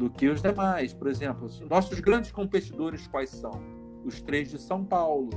[0.00, 0.92] do que os demais.
[0.92, 3.52] Por exemplo, nossos grandes competidores quais são?
[4.04, 5.30] Os três de São Paulo: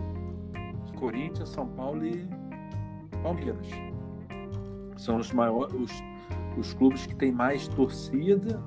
[0.98, 2.28] Corinthians, São Paulo e
[3.22, 3.68] Palmeiras.
[4.98, 5.92] São os maiores, os
[6.58, 8.62] os clubes que têm mais torcida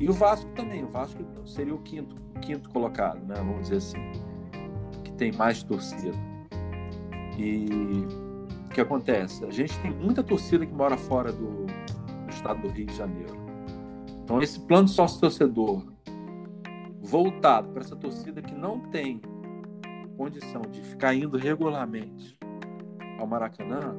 [0.00, 0.84] e o Vasco também.
[0.84, 3.34] O Vasco seria o quinto, quinto colocado, né?
[3.36, 4.12] Vamos dizer assim,
[5.04, 6.12] que tem mais torcida.
[7.38, 7.66] E
[8.66, 9.44] o que acontece?
[9.44, 13.41] A gente tem muita torcida que mora fora do, do estado do Rio de Janeiro.
[14.22, 15.92] Então esse plano sócio torcedor
[17.00, 19.20] voltado para essa torcida que não tem
[20.16, 22.38] condição de ficar indo regularmente
[23.18, 23.96] ao Maracanã,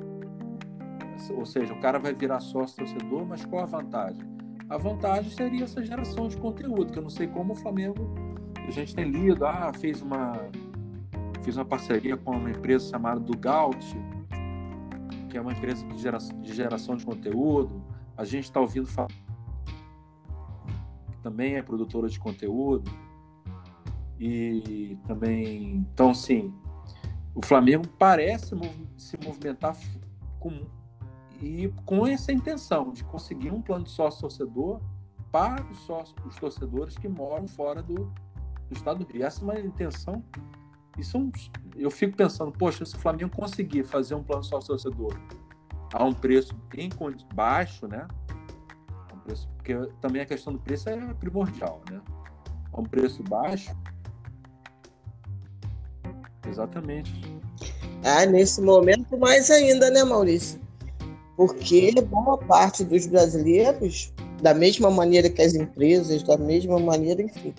[1.35, 4.23] ou seja, o cara vai virar sócio torcedor, mas qual a vantagem?
[4.69, 8.15] A vantagem seria essa geração de conteúdo, que eu não sei como o Flamengo,
[8.65, 10.33] a gente tem lido, ah, fez uma
[11.43, 13.85] fiz uma parceria com uma empresa chamada Dugout,
[15.29, 17.83] que é uma empresa de geração de, geração de conteúdo.
[18.15, 19.09] A gente está ouvindo falar
[21.23, 22.91] também é produtora de conteúdo.
[24.19, 26.53] E também, então, sim,
[27.33, 28.55] o Flamengo parece
[28.95, 29.75] se movimentar
[30.39, 30.67] com,
[31.41, 34.79] e com essa intenção de conseguir um plano de sócio-torcedor
[35.31, 39.25] para os, sócios, os torcedores que moram fora do, do estado do Rio.
[39.25, 40.23] Essa é uma intenção.
[40.97, 41.21] Isso é
[41.75, 45.17] eu fico pensando, poxa, se o Flamengo conseguir fazer um plano sócio-torcedor
[45.91, 46.89] a um preço bem
[47.33, 48.07] baixo, né?
[49.11, 52.01] Um preço, porque também a questão do preço é primordial, né?
[52.73, 53.73] A um preço baixo,
[56.45, 57.13] Exatamente.
[58.03, 60.59] Ah, nesse momento mais ainda, né, Maurício?
[61.37, 67.55] Porque boa parte dos brasileiros, da mesma maneira que as empresas, da mesma maneira, enfim,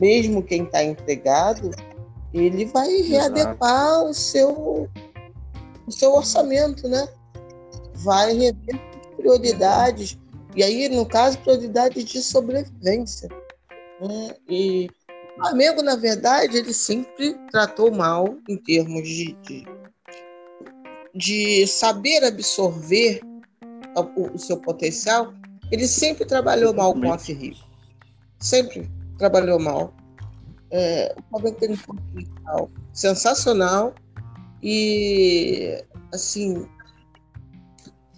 [0.00, 1.70] mesmo quem está empregado,
[2.34, 4.88] ele vai readequar o seu,
[5.86, 7.08] o seu orçamento, né?
[7.94, 8.80] Vai rever
[9.16, 10.18] prioridades.
[10.56, 13.28] E aí, no caso, prioridades de sobrevivência.
[14.00, 14.34] Né?
[14.48, 14.88] E
[15.36, 19.66] o Flamengo, na verdade, ele sempre tratou mal em termos de, de,
[21.14, 23.20] de saber absorver
[23.94, 25.34] o, o, seu potencial.
[25.70, 27.56] Ele sempre trabalhou mal com a Rio.
[28.38, 29.94] Sempre trabalhou mal.
[30.70, 33.94] É, o Flamengo tem um potencial sensacional
[34.62, 36.66] e, assim,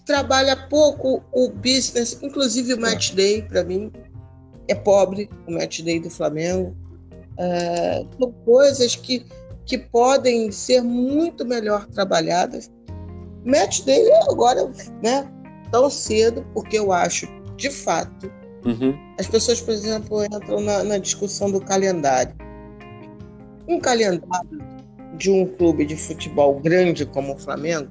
[0.09, 3.93] trabalha pouco o business, inclusive o match day, para mim,
[4.67, 6.75] é pobre o match day do Flamengo.
[7.37, 9.27] É, são coisas que,
[9.67, 12.71] que podem ser muito melhor trabalhadas.
[13.45, 15.31] Match day agora, né,
[15.71, 18.33] tão cedo, porque eu acho, de fato,
[18.65, 18.99] uhum.
[19.19, 22.35] as pessoas, por exemplo, entram na, na discussão do calendário.
[23.69, 24.59] Um calendário
[25.19, 27.91] de um clube de futebol grande como o Flamengo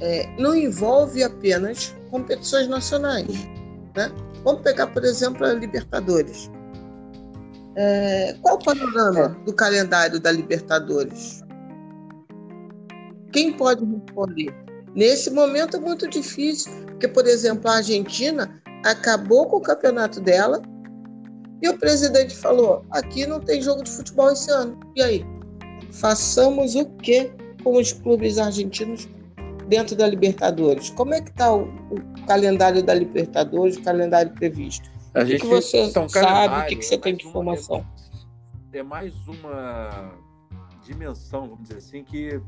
[0.00, 3.28] é, não envolve apenas competições nacionais.
[3.96, 4.10] Né?
[4.44, 6.50] Vamos pegar, por exemplo, a Libertadores.
[7.76, 11.42] É, qual o panorama do calendário da Libertadores?
[13.32, 14.52] Quem pode responder?
[14.94, 20.60] Nesse momento é muito difícil, porque, por exemplo, a Argentina acabou com o campeonato dela
[21.62, 24.78] e o presidente falou: aqui não tem jogo de futebol esse ano.
[24.96, 25.24] E aí?
[25.92, 27.30] Façamos o que
[27.62, 29.08] com os clubes argentinos
[29.70, 30.90] dentro da Libertadores?
[30.90, 34.90] Como é que está o, o calendário da Libertadores, o calendário previsto?
[35.14, 37.86] A gente, o que você então, sabe, o que, que você tem de informação?
[38.72, 40.12] é mais uma
[40.84, 42.40] dimensão, vamos dizer assim, que,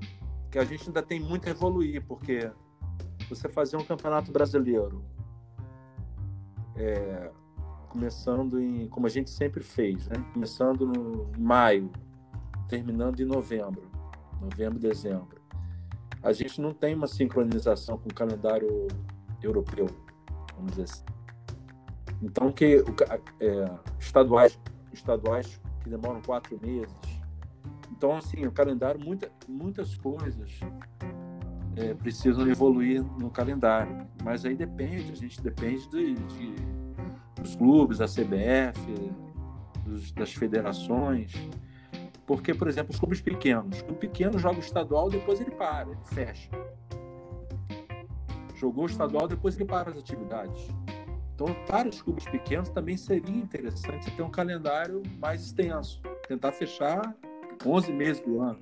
[0.50, 2.50] que a gente ainda tem muito a evoluir, porque
[3.28, 5.04] você fazer um campeonato brasileiro
[6.76, 7.30] é,
[7.88, 10.16] começando em, como a gente sempre fez, né?
[10.32, 11.90] começando no maio,
[12.68, 13.90] terminando em novembro,
[14.40, 15.41] novembro, dezembro.
[16.22, 18.87] A gente não tem uma sincronização com o calendário
[19.42, 19.87] europeu,
[20.54, 21.04] vamos dizer assim.
[22.22, 22.85] Então, que
[23.40, 24.58] é, estaduais,
[24.92, 26.94] estaduais que demoram quatro meses.
[27.90, 30.61] Então, assim, o calendário, muita, muitas coisas
[31.76, 34.06] é, precisam evoluir no calendário.
[34.22, 36.54] Mas aí depende, a gente depende de, de
[37.40, 38.80] dos clubes, da CBF,
[39.85, 41.32] dos, das federações.
[42.32, 43.80] Porque, por exemplo, os clubes pequenos.
[43.80, 46.48] O clube pequeno joga o estadual, depois ele para, ele fecha.
[48.54, 50.66] Jogou o estadual, depois ele para as atividades.
[51.34, 57.14] Então, para os clubes pequenos também seria interessante ter um calendário mais extenso, tentar fechar
[57.66, 58.60] 11 meses do ano.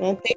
[0.00, 0.34] Não tem.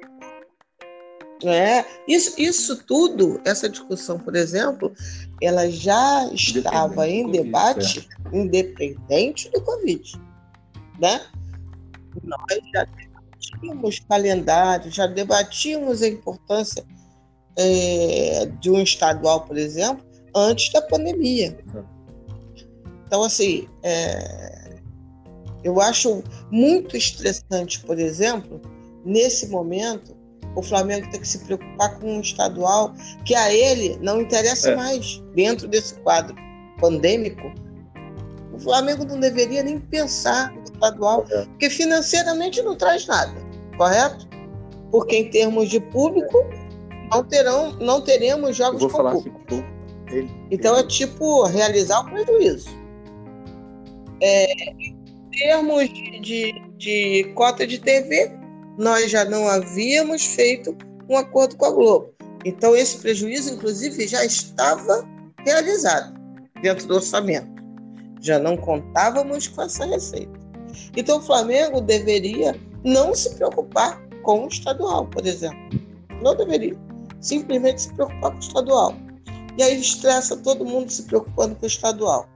[1.44, 4.94] É, isso, isso tudo, essa discussão, por exemplo,
[5.42, 8.23] ela já estava em debate é.
[8.36, 10.20] Independente do Covid.
[11.00, 11.20] Né?
[12.22, 16.84] Nós já debatíamos calendário, já debatíamos a importância
[17.56, 20.04] é, de um estadual, por exemplo,
[20.34, 21.56] antes da pandemia.
[23.06, 24.80] Então, assim, é,
[25.62, 28.60] eu acho muito estressante, por exemplo,
[29.04, 30.16] nesse momento,
[30.56, 34.76] o Flamengo ter que se preocupar com um estadual que a ele não interessa é.
[34.76, 36.36] mais dentro desse quadro
[36.80, 37.52] pandêmico.
[38.54, 41.44] O Flamengo não deveria nem pensar no estadual, é.
[41.44, 43.34] porque financeiramente não traz nada,
[43.76, 44.28] correto?
[44.90, 46.38] Porque em termos de público,
[47.10, 49.32] não terão, não teremos jogos vou falar assim,
[50.08, 50.84] ele, Então ele...
[50.84, 52.68] é tipo realizar o prejuízo.
[54.20, 54.96] É, em
[55.32, 58.30] termos de, de, de cota de TV,
[58.78, 60.76] nós já não havíamos feito
[61.08, 62.14] um acordo com a Globo.
[62.44, 65.06] Então, esse prejuízo, inclusive, já estava
[65.44, 66.14] realizado
[66.62, 67.53] dentro do orçamento.
[68.24, 70.32] Já não contávamos com essa receita.
[70.96, 75.78] Então, o Flamengo deveria não se preocupar com o estadual, por exemplo.
[76.22, 76.74] Não deveria.
[77.20, 78.94] Simplesmente se preocupar com o estadual.
[79.58, 82.26] E aí estressa todo mundo se preocupando com o estadual.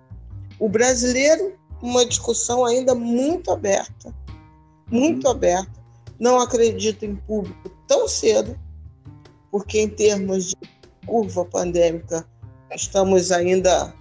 [0.60, 4.14] O brasileiro, uma discussão ainda muito aberta.
[4.90, 5.30] Muito uhum.
[5.30, 5.72] aberta.
[6.20, 8.60] Não acredito em público tão cedo,
[9.50, 10.56] porque em termos de
[11.06, 12.28] curva pandêmica,
[12.74, 13.94] estamos ainda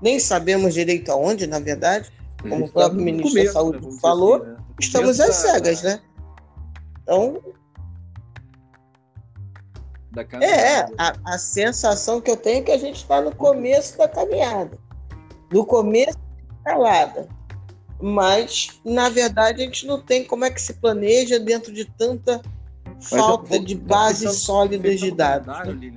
[0.00, 2.10] nem sabemos direito aonde, na verdade,
[2.42, 4.56] como o próprio ministro começo, da Saúde né, falou, assim, né?
[4.80, 6.00] estamos às cegas, né?
[7.02, 7.42] Então.
[10.40, 14.08] é, a, a sensação que eu tenho é que a gente está no começo da
[14.08, 14.78] caminhada.
[15.52, 17.28] No começo da escalada.
[18.00, 22.40] Mas, na verdade, a gente não tem como é que se planeja dentro de tanta
[23.00, 25.48] falta vou, de bases sólidas de dados.
[25.48, 25.90] Né?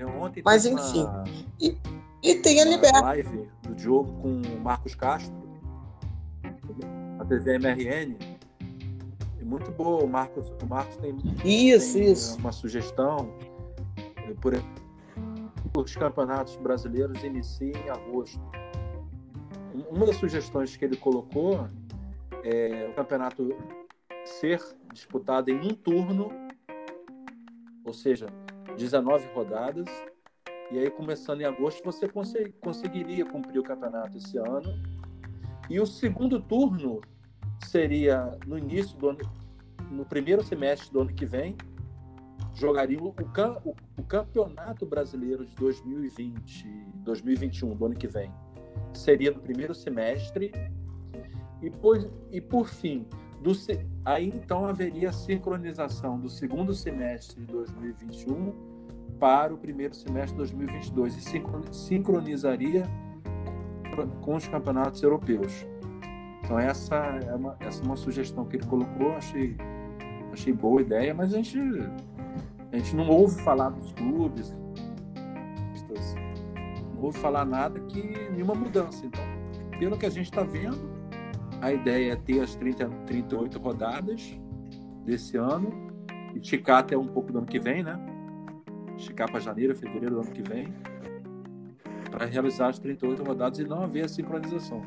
[0.44, 1.04] Mas, enfim.
[1.04, 1.24] Uma,
[1.60, 1.78] e,
[2.24, 3.04] e tem a liberdade.
[3.04, 5.42] live do Diogo com o Marcos Castro
[7.22, 8.18] a TV MRN.
[9.40, 10.04] É muito boa.
[10.04, 11.16] O Marcos, o Marcos tem,
[11.46, 12.38] isso, tem isso.
[12.38, 13.34] uma sugestão.
[14.42, 14.54] Por
[15.78, 18.42] os campeonatos brasileiros iniciam em agosto.
[19.90, 21.68] Uma das sugestões que ele colocou
[22.44, 23.56] é o campeonato
[24.26, 24.62] ser
[24.92, 26.30] disputado em um turno,
[27.86, 28.28] ou seja,
[28.78, 29.88] 19 rodadas,
[30.72, 32.08] e aí começando em agosto você
[32.62, 34.82] conseguiria cumprir o campeonato esse ano
[35.70, 37.02] e o segundo turno
[37.66, 39.20] seria no início do ano,
[39.90, 41.56] no primeiro semestre do ano que vem,
[42.54, 46.68] jogaria o, o, o Campeonato Brasileiro de 2020,
[46.98, 48.32] 2021, do ano que vem.
[48.94, 50.52] Seria no primeiro semestre.
[51.62, 53.08] E por, e por fim,
[53.42, 53.52] do,
[54.04, 58.71] aí então haveria a sincronização do segundo semestre de 2021
[59.22, 61.42] para o primeiro semestre de 2022 e
[61.72, 62.90] sincronizaria
[64.20, 65.68] com os campeonatos europeus.
[66.44, 69.56] Então essa é uma, essa é uma sugestão que ele colocou, achei,
[70.34, 71.60] achei boa ideia, mas a gente,
[72.72, 74.58] a gente não ouve falar dos clubes,
[76.96, 78.02] não ouve falar nada que
[78.32, 79.06] nenhuma mudança.
[79.06, 79.24] Então,
[79.78, 80.92] pelo que a gente está vendo,
[81.62, 84.36] a ideia é ter as 30, 38 rodadas
[85.06, 85.92] desse ano,
[86.34, 88.11] esticar até um pouco do ano que vem, né?
[89.02, 90.72] Esticar para janeiro, fevereiro do ano que vem
[92.12, 94.84] para realizar as 38 rodadas e não haver a sincronização.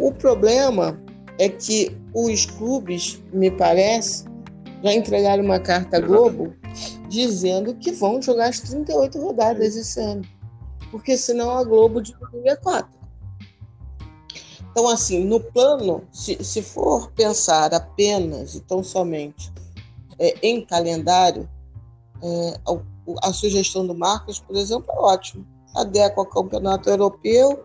[0.00, 0.98] O problema
[1.38, 4.24] é que os clubes, me parece,
[4.82, 6.54] já entregaram uma carta à Globo
[7.08, 10.22] dizendo que vão jogar as 38 rodadas esse ano.
[10.90, 13.01] Porque senão a Globo diminui a cota.
[14.72, 19.52] Então, assim, no plano, se, se for pensar apenas e tão somente
[20.18, 21.48] é, em calendário,
[22.22, 25.46] é, a, a, sugestão do Marcos, por exemplo, é ótimo.
[25.76, 27.64] Adequa ao campeonato europeu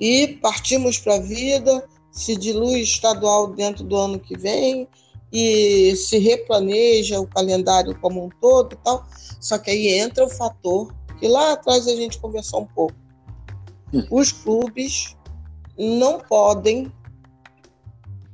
[0.00, 4.88] e partimos para a vida, se dilui estadual dentro do ano que vem
[5.32, 9.04] e se replaneja o calendário como um todo e tal.
[9.40, 12.94] Só que aí entra o fator que lá atrás a gente conversou um pouco.
[13.92, 14.06] Hum.
[14.10, 15.16] Os clubes
[15.78, 16.92] não podem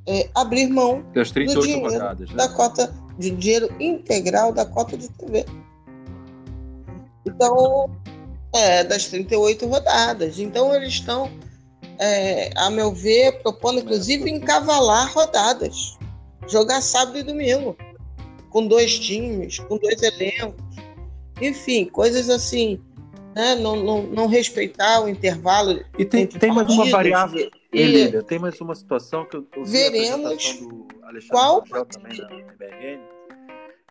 [0.07, 2.35] é, abrir mão das 38 do dinheiro rodadas, né?
[2.35, 5.45] da cota de dinheiro integral da cota de TV.
[7.25, 7.89] Então,
[8.53, 10.39] é, das 38 rodadas.
[10.39, 11.29] Então, eles estão,
[11.99, 15.97] é, a meu ver, propondo, inclusive, encavalar rodadas.
[16.47, 17.75] Jogar sábado e domingo.
[18.49, 20.63] Com dois times, com dois elencos.
[21.41, 22.79] Enfim, coisas assim.
[23.35, 23.55] Né?
[23.55, 25.83] Não, não, não respeitar o intervalo.
[25.99, 27.51] E tem, tem mais uma variável.
[27.73, 33.01] E, tem mais uma situação que eu, eu veremos do Alexandre qual também na MBRN.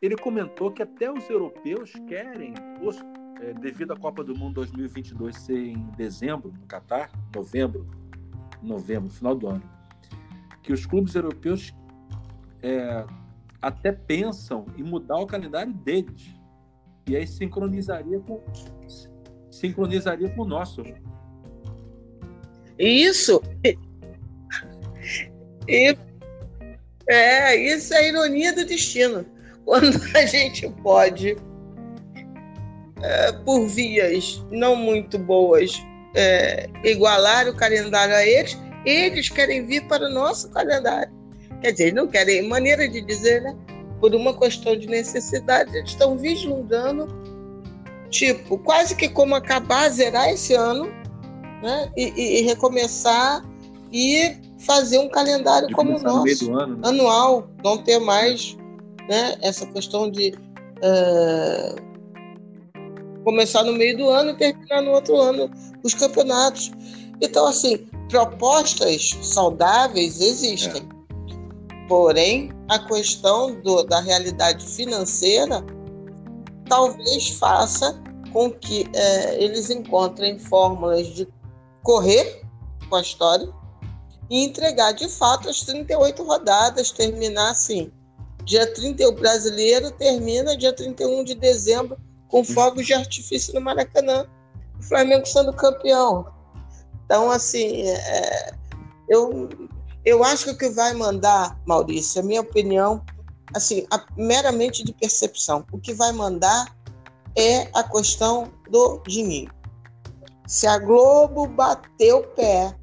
[0.01, 2.97] Ele comentou que até os europeus querem, os,
[3.42, 7.86] é, devido à Copa do Mundo 2022 ser em dezembro, no Catar, novembro,
[8.62, 9.62] novembro, final do ano,
[10.62, 11.74] que os clubes europeus
[12.62, 13.05] é,
[13.61, 16.34] até pensam em mudar o calendário deles.
[17.07, 18.42] E aí sincronizaria com,
[19.55, 20.82] sincronizaria com o nosso.
[22.78, 23.40] Isso.
[25.66, 25.96] E,
[27.07, 29.24] é, isso é a ironia do destino.
[29.64, 31.36] Quando a gente pode,
[33.02, 35.80] é, por vias não muito boas,
[36.14, 41.12] é, igualar o calendário a eles, eles querem vir para o nosso calendário.
[41.62, 43.57] Quer dizer, não querem, maneira de dizer, né?
[44.00, 47.07] Por uma questão de necessidade, eles estão vislumbrando
[48.14, 50.86] tipo, quase que como acabar, zerar esse ano,
[51.62, 51.90] né?
[51.96, 53.44] E, e, e recomeçar
[53.92, 56.88] e fazer um calendário De como o no nosso, do ano, né?
[56.88, 58.56] anual, não ter mais
[59.08, 60.32] né, essa questão de
[60.82, 61.74] eh,
[63.24, 65.50] começar no meio do ano e terminar no outro ano
[65.82, 66.70] os campeonatos.
[67.20, 70.82] Então, assim, propostas saudáveis existem.
[71.88, 75.62] Porém, a questão do- da realidade financeira
[76.68, 78.02] talvez faça
[78.35, 81.28] com que eh, eles encontrem fórmulas de
[81.85, 82.43] correr
[82.91, 83.49] com a história
[84.28, 87.93] e entregar de fato as 38 rodadas, terminar assim.
[88.43, 91.97] Dia 30, o brasileiro termina dia 31 de dezembro
[92.28, 94.26] com fogos de artifício no Maracanã.
[94.80, 96.26] O Flamengo sendo campeão.
[97.05, 98.53] Então, assim, é,
[99.09, 99.49] eu,
[100.05, 103.01] eu acho que o que vai mandar, Maurício, a minha opinião,
[103.55, 106.74] assim, a- meramente de percepção, o que vai mandar
[107.37, 109.53] é a questão do dinheiro.
[110.47, 112.74] Se a Globo bater o pé,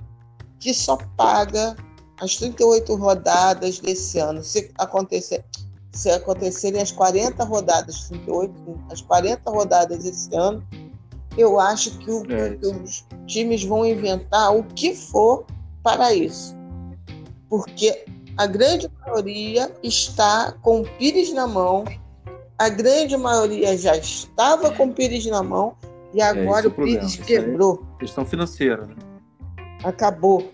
[0.60, 1.76] que só paga
[2.20, 5.44] as 38 rodadas desse ano, se acontecer,
[5.92, 8.54] se acontecerem as 40 rodadas, 38,
[8.92, 10.66] as 40 rodadas esse ano,
[11.38, 15.46] eu acho que, o- É, que os times vão inventar o que for
[15.84, 16.56] para isso.
[17.50, 18.06] Porque
[18.38, 21.86] a grande maioria está com o Pires na mão,
[22.62, 25.76] a grande maioria já estava com o Pires na mão
[26.14, 27.26] e agora é o o problema, Pires aí.
[27.26, 28.96] quebrou, Questão financeira, né?
[29.84, 30.52] acabou.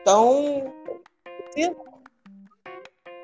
[0.00, 0.72] Então,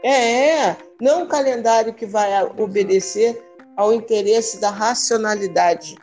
[0.04, 3.40] é, não um calendário que vai obedecer
[3.76, 5.94] ao interesse da racionalidade.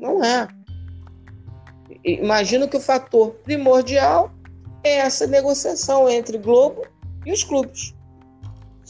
[0.00, 0.46] Não é.
[2.04, 4.30] Imagino que o fator primordial
[4.84, 6.86] é essa negociação entre Globo
[7.26, 7.97] e os clubes.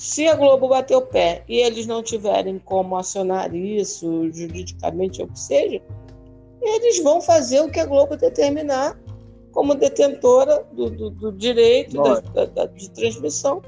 [0.00, 5.26] Se a Globo bater o pé e eles não tiverem como acionar isso juridicamente ou
[5.26, 5.82] o que seja,
[6.62, 8.96] eles vão fazer o que a Globo determinar
[9.50, 13.60] como detentora do, do- do direito da- da- da- de transmissão.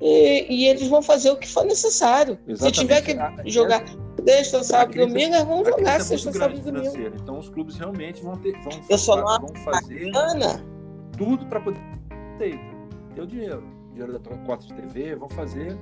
[0.00, 2.38] E, e eles vão fazer o que for necessário.
[2.46, 2.80] Se Exatamente.
[2.80, 3.02] tiver
[3.42, 3.84] que jogar
[4.26, 7.16] sexta, sábado e crise- domingo, eles vão jogar é sexta, muito sábado grande e domingo.
[7.22, 10.64] Então os clubes realmente vão ter, vão, Eu só vão fazer Ana,
[11.18, 11.80] tudo para poder
[12.38, 12.58] ter,
[13.14, 13.75] ter o dinheiro.
[13.96, 15.74] Dinheiro da cota de TV, vão fazer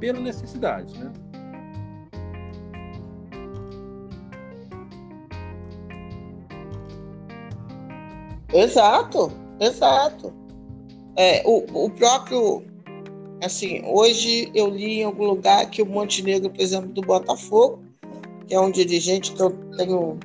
[0.00, 1.12] pela necessidade, né?
[8.52, 10.34] Exato, exato.
[11.14, 12.64] É, o, o próprio,
[13.40, 17.80] assim, hoje eu li em algum lugar que o Montenegro, por exemplo, do Botafogo,
[18.48, 20.18] que é um dirigente que eu tenho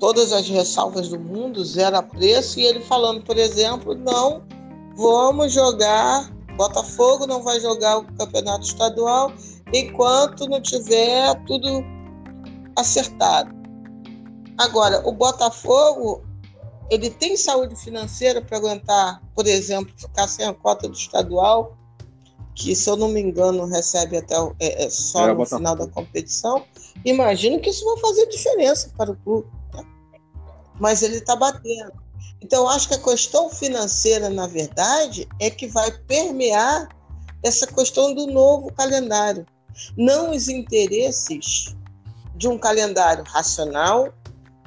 [0.00, 4.45] todas as ressalvas do mundo, zero a preço, e ele falando, por exemplo, não
[4.96, 9.32] vamos jogar, Botafogo não vai jogar o campeonato estadual
[9.72, 11.84] enquanto não tiver tudo
[12.76, 13.54] acertado.
[14.58, 16.24] Agora, o Botafogo,
[16.90, 21.76] ele tem saúde financeira para aguentar, por exemplo, ficar sem a cota do estadual,
[22.54, 25.58] que, se eu não me engano, recebe até o- é, é só É, no Botafogo.
[25.58, 26.64] final da competição.
[27.04, 29.48] Imagino que isso vai fazer diferença para o clube.
[29.74, 29.84] né?
[30.80, 31.92] Mas ele está batendo.
[32.42, 36.88] Então, acho que a questão financeira, na verdade, é que vai permear
[37.42, 39.46] essa questão do novo calendário.
[39.96, 41.76] Não os interesses
[42.36, 44.12] de um calendário racional,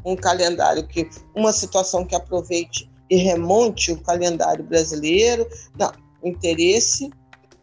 [0.05, 5.47] um calendário que uma situação que aproveite e remonte o calendário brasileiro.
[5.77, 5.91] Não,
[6.21, 7.09] o interesse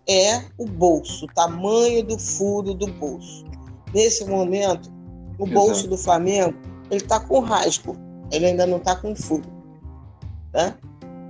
[0.08, 3.44] é o bolso, o tamanho do furo do bolso.
[3.92, 4.90] Nesse momento,
[5.38, 5.60] o Exato.
[5.60, 6.56] bolso do Flamengo
[6.90, 7.96] ele está com rasgo,
[8.30, 9.44] ele ainda não está com furo,
[10.56, 10.78] né?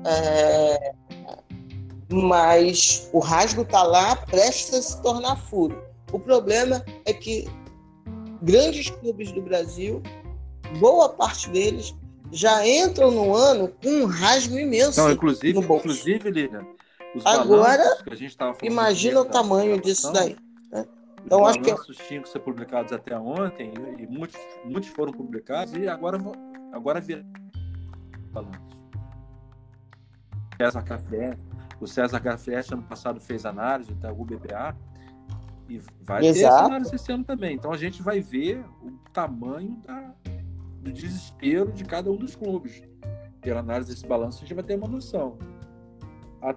[0.06, 0.92] É,
[2.10, 5.82] Mas o rasgo está lá, prestes a se tornar furo.
[6.12, 7.48] O problema é que
[8.40, 10.00] grandes clubes do Brasil,
[10.78, 11.92] boa parte deles,
[12.30, 15.00] já entram no ano com um rasgo imenso.
[15.00, 15.86] Então, inclusive, no bolso.
[15.86, 16.50] inclusive,
[17.16, 20.36] os Agora, balanços que a gente estava falando Imagina o tamanho disso daí.
[20.70, 20.86] né?
[21.24, 25.12] Então, os acho que balanços tinham que ser publicados até ontem e, muitos, muitos foram
[25.12, 26.18] publicados e agora
[26.72, 27.26] agora viraram
[28.32, 28.75] balanços.
[30.56, 31.36] César Café,
[31.80, 34.76] o César Café ano passado fez análise da UBPA
[35.68, 36.64] e vai ter essa Exato.
[36.66, 37.56] análise esse ano também.
[37.56, 40.14] Então a gente vai ver o tamanho da-
[40.80, 42.82] do desespero de cada um dos clubes.
[43.40, 45.36] Pela análise desse balanço, a gente vai ter uma noção.
[46.42, 46.54] A-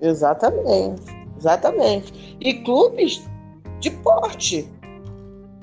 [0.00, 1.02] Exatamente,
[1.38, 2.36] exatamente.
[2.40, 3.24] E clubes
[3.80, 4.68] de porte.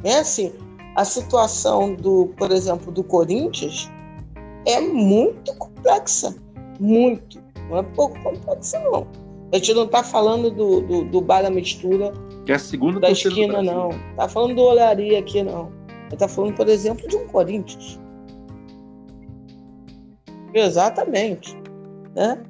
[0.03, 0.53] É assim,
[0.95, 3.89] a situação do, por exemplo, do Corinthians
[4.67, 6.35] é muito complexa,
[6.79, 7.41] muito.
[7.69, 9.07] Não é pouco complexo, não.
[9.51, 12.11] A gente não está falando do, do, do bar da mistura
[12.45, 13.89] que é a segunda da esquina, não.
[14.17, 15.71] Tá falando do olaria aqui, não.
[16.07, 17.99] Ele tá falando, por exemplo, de um Corinthians.
[20.53, 21.55] Exatamente.
[22.15, 22.43] Né?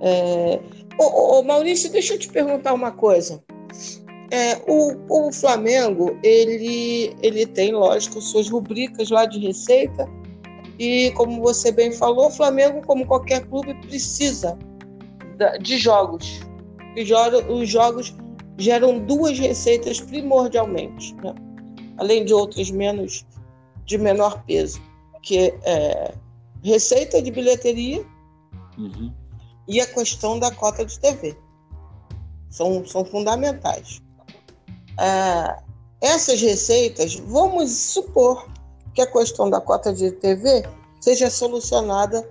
[0.00, 0.60] É...
[0.98, 3.42] Ô, ô, Maurício, deixa eu te perguntar uma coisa.
[4.30, 10.08] É, o, o Flamengo, ele, ele tem, lógico, suas rubricas lá de receita.
[10.78, 14.56] E, como você bem falou, o Flamengo, como qualquer clube, precisa
[15.60, 16.40] de jogos.
[17.48, 18.14] Os jogos
[18.56, 21.34] geram duas receitas primordialmente, né?
[21.98, 23.26] além de outras menos
[23.84, 24.80] de menor peso,
[25.22, 26.14] que é
[26.62, 28.04] receita de bilheteria
[28.78, 29.12] uhum.
[29.66, 31.36] e a questão da cota de TV.
[32.48, 34.02] São, são fundamentais.
[34.98, 35.56] É,
[36.00, 38.48] essas receitas, vamos supor
[38.94, 40.64] que a questão da cota de TV
[41.00, 42.28] seja solucionada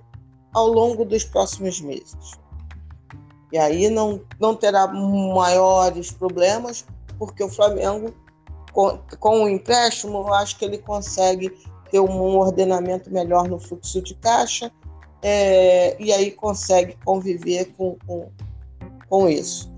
[0.52, 2.38] ao longo dos próximos meses.
[3.52, 6.84] E aí não, não terá maiores problemas,
[7.18, 8.14] porque o Flamengo,
[8.72, 11.50] com, com o empréstimo, eu acho que ele consegue
[11.90, 14.70] ter um ordenamento melhor no fluxo de caixa
[15.22, 18.30] é, e aí consegue conviver com, com,
[19.08, 19.69] com isso.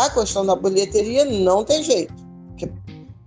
[0.00, 2.14] A questão da bilheteria não tem jeito,
[2.48, 2.72] porque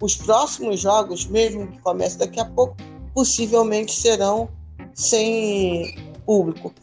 [0.02, 2.76] os próximos jogos, mesmo que comece daqui a pouco,
[3.14, 4.50] possivelmente serão
[4.96, 5.96] sem
[6.26, 6.74] público.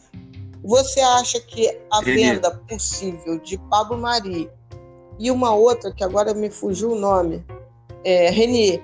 [0.63, 4.49] Você acha que a venda possível de Pablo Mari
[5.19, 7.43] e uma outra, que agora me fugiu o nome,
[8.05, 8.81] é, Renier,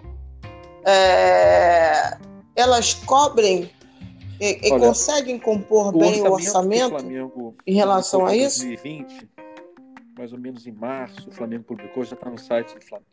[0.86, 2.18] é,
[2.54, 3.72] elas cobrem
[4.42, 6.98] e, Olha, conseguem compor o bem o orçamento
[7.66, 8.60] em relação a isso?
[8.66, 9.37] 2020,
[10.18, 13.12] mais ou menos em março, o Flamengo publicou, já está no site do Flamengo,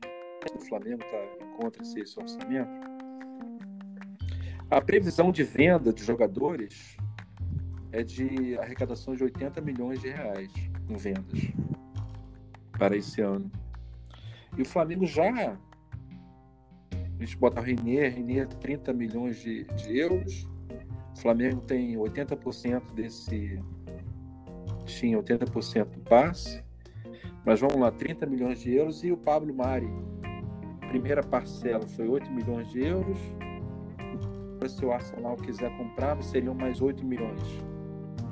[0.55, 2.71] o Flamengo tá, encontra-se esse orçamento.
[4.71, 6.97] A previsão de venda de jogadores
[7.93, 10.51] é de arrecadação de 80 milhões de reais
[10.89, 11.53] em vendas
[12.73, 13.51] para esse ano.
[14.57, 15.57] E o Flamengo já.
[16.91, 20.49] A gente bota o Renier, Renier 30 milhões de, de euros.
[21.17, 23.61] O Flamengo tem 80% desse.
[24.87, 26.64] Tinha 80% do passe.
[27.45, 29.05] Mas vamos lá, 30 milhões de euros.
[29.05, 29.89] E o Pablo Mari,
[30.89, 33.19] primeira parcela foi 8 milhões de euros.
[34.67, 37.41] Se o Arsenal quiser comprar, seriam mais 8 milhões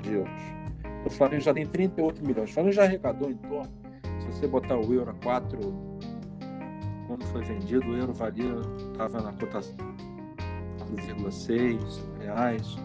[0.01, 0.41] de euros.
[1.05, 2.49] O Flamengo já tem 38 milhões.
[2.49, 3.71] O Flamengo já arrecadou em torno,
[4.19, 5.59] se você botar o euro a 4,
[7.07, 8.55] quando foi vendido, o euro valia,
[8.91, 9.75] estava na cotação
[10.95, 11.79] 4,6
[12.19, 12.75] reais.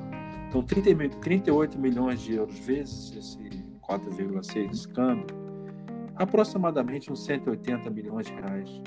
[0.49, 3.39] Então, 30, 38 milhões de euros vezes esse
[3.89, 5.38] 4,6 esse câmbio,
[6.19, 8.83] aproximadamente uns 180 milhões de reais.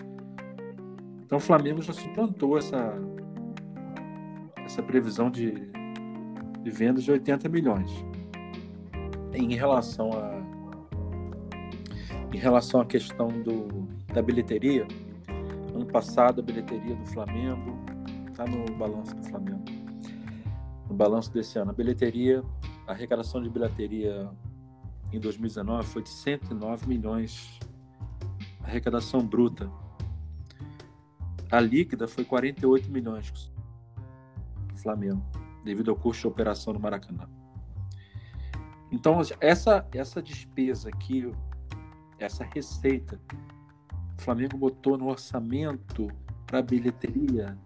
[1.24, 2.94] Então, o Flamengo já suplantou essa,
[4.66, 5.54] essa previsão de,
[6.62, 7.90] de vendas de 80 milhões
[9.34, 10.42] em relação a
[12.34, 13.68] em relação à questão do,
[14.14, 14.88] da bilheteria,
[15.76, 17.78] ano passado a bilheteria do Flamengo
[18.30, 19.66] está no balanço do Flamengo,
[20.88, 22.42] no balanço desse ano, a bilheteria,
[22.88, 24.30] a arrecadação de bilheteria
[25.12, 27.60] em 2019 foi de 109 milhões,
[28.64, 29.70] arrecadação bruta.
[31.52, 33.52] A líquida foi 48 milhões
[34.82, 35.24] Flamengo,
[35.64, 37.30] devido ao custo de operação no Maracanã.
[38.92, 41.32] Então, essa, essa despesa aqui,
[42.20, 43.20] essa receita,
[44.18, 46.10] o Flamengo botou no orçamento
[46.46, 47.58] para bilheteria,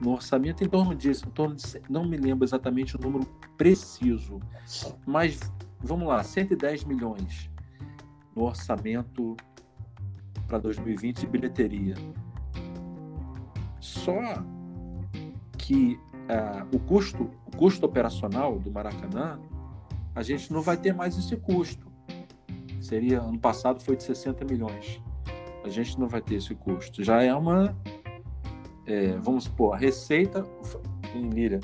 [0.00, 3.24] no orçamento em torno disso, em torno de, não me lembro exatamente o número
[3.56, 4.38] preciso,
[5.06, 5.40] mas
[5.80, 7.50] vamos lá, 110 milhões
[8.34, 9.36] no orçamento
[10.46, 11.94] para 2020 de bilheteria.
[13.80, 14.18] Só
[15.56, 15.98] que
[16.28, 19.38] uh, o custo, o custo operacional do Maracanã
[20.14, 21.86] a gente não vai ter mais esse custo.
[22.80, 25.00] Seria ano passado foi de 60 milhões.
[25.64, 27.04] A gente não vai ter esse custo.
[27.04, 27.76] Já é uma
[28.88, 30.44] é, vamos supor, a receita
[31.14, 31.60] em lira,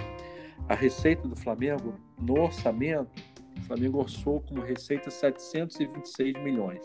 [0.68, 3.10] a receita do Flamengo no orçamento,
[3.58, 6.82] o Flamengo orçou como receita 726 milhões.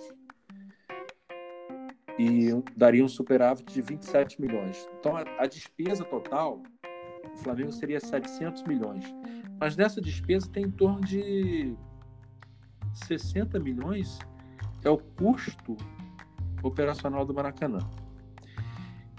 [2.17, 4.89] E daria um superávit de 27 milhões.
[4.99, 6.61] Então a, a despesa total
[7.23, 9.05] do Flamengo seria 700 milhões.
[9.59, 11.75] Mas nessa despesa tem em torno de
[12.93, 14.19] 60 milhões
[14.83, 15.75] é o custo
[16.63, 17.79] operacional do Maracanã.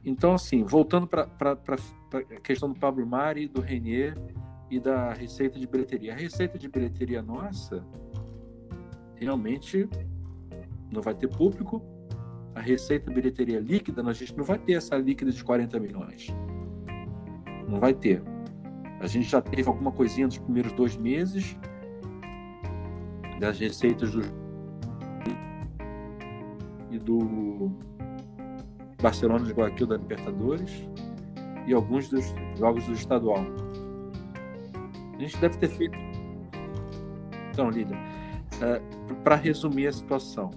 [0.04, 4.14] Então, assim, voltando para a questão do Pablo Mari, do Renier
[4.70, 6.14] e da receita de bilheteria.
[6.14, 7.84] A receita de bilheteria nossa
[9.16, 9.88] realmente
[10.92, 11.82] não vai ter público.
[12.54, 16.28] A receita de bilheteria líquida, a gente não vai ter essa líquida de 40 milhões.
[17.68, 18.22] Não vai ter.
[19.00, 21.56] A gente já teve alguma coisinha nos primeiros dois meses,
[23.38, 24.20] das receitas do
[26.90, 27.70] e do
[29.00, 30.88] Barcelona de Guayaquil da Libertadores
[31.66, 33.44] e alguns dos jogos do estadual.
[35.20, 35.98] A gente deve ter feito.
[37.50, 37.94] Então, Lídia,
[38.62, 38.80] é,
[39.22, 40.50] para resumir a situação,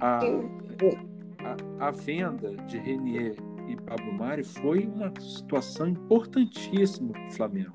[0.00, 3.36] a, a, a, venda de Renier
[3.68, 7.70] e Pablo Mari foi uma situação importantíssima para o Flamengo.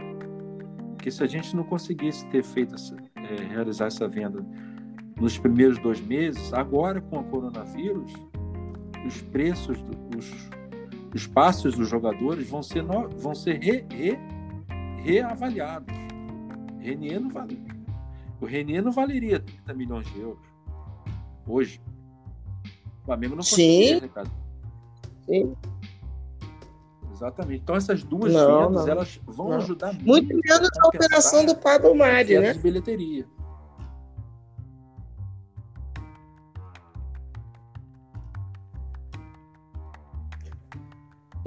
[0.90, 4.46] Porque se a gente não conseguisse ter feito essa, é, realizar essa venda
[5.16, 8.12] nos primeiros dois meses, agora com a coronavírus,
[9.08, 9.78] os preços,
[10.18, 10.50] os,
[11.14, 14.35] os passos dos jogadores vão ser, no, vão ser re, re,
[15.06, 15.96] reavaliados.
[16.80, 17.62] Renier não vale,
[18.42, 20.46] o Renier não valeria 30 milhões de euros
[21.48, 21.82] hoje.
[23.02, 24.10] O Flamengo não conseguiria, Sim.
[24.16, 24.24] Né,
[25.26, 25.56] Sim.
[27.12, 27.62] Exatamente.
[27.62, 28.92] Então essas duas não, vendas não.
[28.92, 29.58] elas vão não.
[29.58, 30.06] ajudar muito.
[30.06, 32.54] Muito menos a operação do Pablo Mari, né?
[32.54, 33.26] de bilheteria.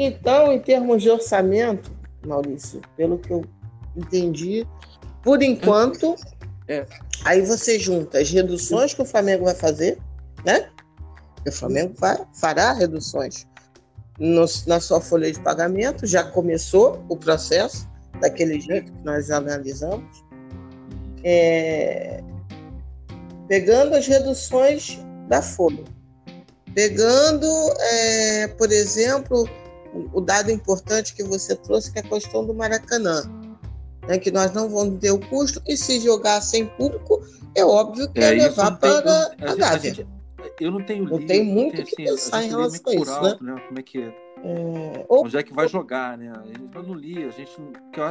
[0.00, 3.44] Então, em termos de orçamento, Maurício, pelo que eu
[3.96, 4.66] entendi,
[5.22, 6.16] por enquanto,
[6.66, 6.86] é.
[7.24, 9.98] aí você junta as reduções que o Flamengo vai fazer,
[10.44, 10.68] né?
[11.46, 13.46] O Flamengo vai, fará reduções
[14.18, 17.88] no, na sua folha de pagamento, já começou o processo,
[18.20, 20.24] daquele jeito que nós analisamos.
[21.24, 22.22] É,
[23.48, 24.98] pegando as reduções
[25.28, 25.84] da folha.
[26.74, 27.46] Pegando,
[27.80, 29.48] é, por exemplo,
[30.12, 33.22] o dado importante que você trouxe, que é a questão do Maracanã.
[34.06, 37.22] Né, que nós não vamos ter o custo, e se jogar sem público,
[37.54, 40.06] é óbvio que é, é levar para a Gávea.
[40.60, 43.54] Eu não tenho Não tem muito que assim, pensar em relação a isso, alto, né?
[43.54, 43.60] né?
[43.66, 44.06] Como é que é?
[44.44, 45.06] é...
[45.08, 46.32] Onde é que vai jogar, né?
[46.74, 47.52] Eu não li, a gente.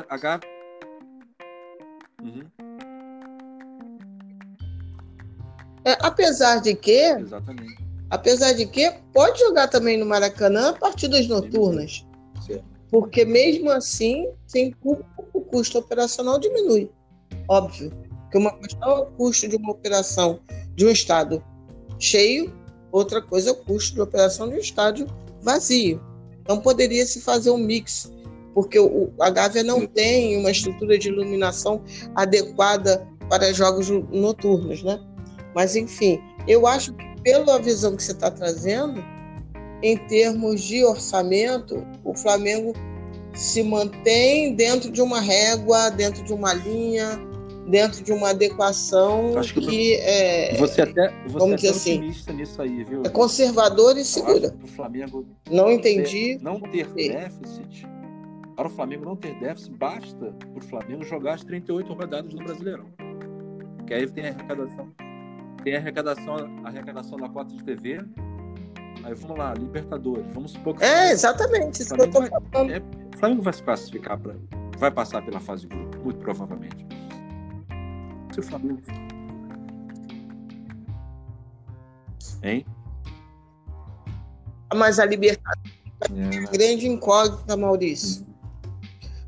[0.08, 0.50] A Gávea.
[2.22, 2.44] Uhum.
[5.84, 6.92] É, apesar de que.
[6.92, 7.87] Exatamente.
[8.10, 12.06] Apesar de que pode jogar também no Maracanã partidas noturnas.
[12.90, 16.90] Porque mesmo assim, sem o custo operacional diminui.
[17.50, 17.92] Óbvio.
[18.32, 20.40] Que uma questão é o custo de uma operação
[20.76, 21.44] de um estado
[22.00, 22.54] cheio,
[22.92, 25.08] outra coisa é o custo de operação de um estádio
[25.42, 26.02] vazio.
[26.42, 28.12] Então poderia se fazer um mix,
[28.54, 31.82] porque o, a Gávea não tem uma estrutura de iluminação
[32.16, 35.00] adequada para jogos noturnos, né?
[35.54, 39.04] Mas enfim, eu acho que pela visão que você está trazendo,
[39.84, 42.72] em termos de orçamento, o Flamengo
[43.34, 47.20] se mantém dentro de uma régua, dentro de uma linha,
[47.68, 52.00] dentro de uma adequação Acho que, que é, você até você vamos dizer assim,
[52.34, 53.04] nisso aí, viu?
[53.04, 54.56] É conservador e segura.
[54.64, 56.38] O Flamengo não entendi.
[56.38, 57.86] Ter, não ter déficit.
[58.56, 62.86] Para o Flamengo não ter déficit, basta o Flamengo jogar as 38 rodadas do Brasileirão.
[63.86, 64.88] Que aí tem a arrecadação
[65.68, 68.00] tem a arrecadação, a arrecadação da cota de TV.
[69.04, 70.26] Aí vamos lá, Libertadores.
[70.34, 70.84] Vamos supor que.
[70.84, 71.82] É, exatamente.
[71.82, 72.82] Isso Flamengo, vai, é,
[73.18, 74.36] Flamengo vai se classificar para.
[74.78, 76.88] Vai passar pela fase de grupo, muito provavelmente.
[78.34, 78.82] Se o Flamengo.
[82.44, 82.66] Hein?
[84.74, 85.74] Mas a Libertadores
[86.10, 88.26] é uma grande incógnita, Maurício.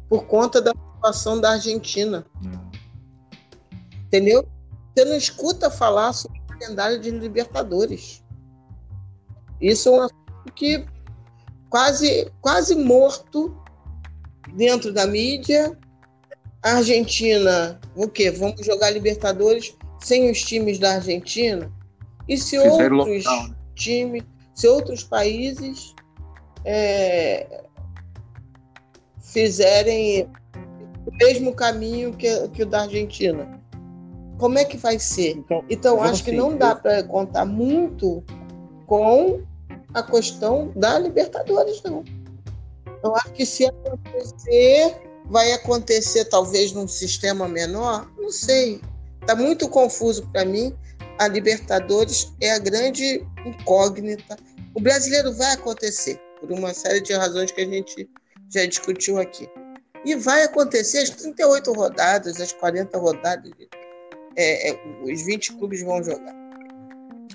[0.08, 2.26] Por conta da situação da Argentina.
[2.46, 2.78] É.
[4.06, 4.48] Entendeu?
[5.00, 8.22] Você não escuta falar sobre o calendário de Libertadores.
[9.62, 10.86] Isso é um assunto que
[11.70, 13.58] quase, quase morto
[14.56, 15.72] dentro da mídia.
[16.62, 18.30] A Argentina, o quê?
[18.30, 21.72] Vamos jogar Libertadores sem os times da Argentina?
[22.28, 23.56] E se Fizeram outros local, né?
[23.76, 24.24] times,
[24.54, 25.96] se outros países
[26.66, 27.64] é,
[29.22, 30.30] fizerem
[31.06, 33.59] o mesmo caminho que, que o da Argentina?
[34.40, 35.32] Como é que vai ser?
[35.32, 36.76] Então, então acho que assim, não dá eu...
[36.78, 38.24] para contar muito
[38.88, 39.44] com
[39.94, 42.04] a questão da Libertadores, não.
[43.04, 48.82] Eu acho que se acontecer, vai acontecer talvez num sistema menor, não sei.
[49.22, 50.74] Está muito confuso para mim.
[51.20, 54.38] A Libertadores é a grande incógnita.
[54.74, 58.10] O brasileiro vai acontecer, por uma série de razões que a gente
[58.50, 59.50] já discutiu aqui.
[60.06, 63.52] E vai acontecer as 38 rodadas, as 40 rodadas
[64.40, 66.34] é, é, os 20 clubes vão jogar.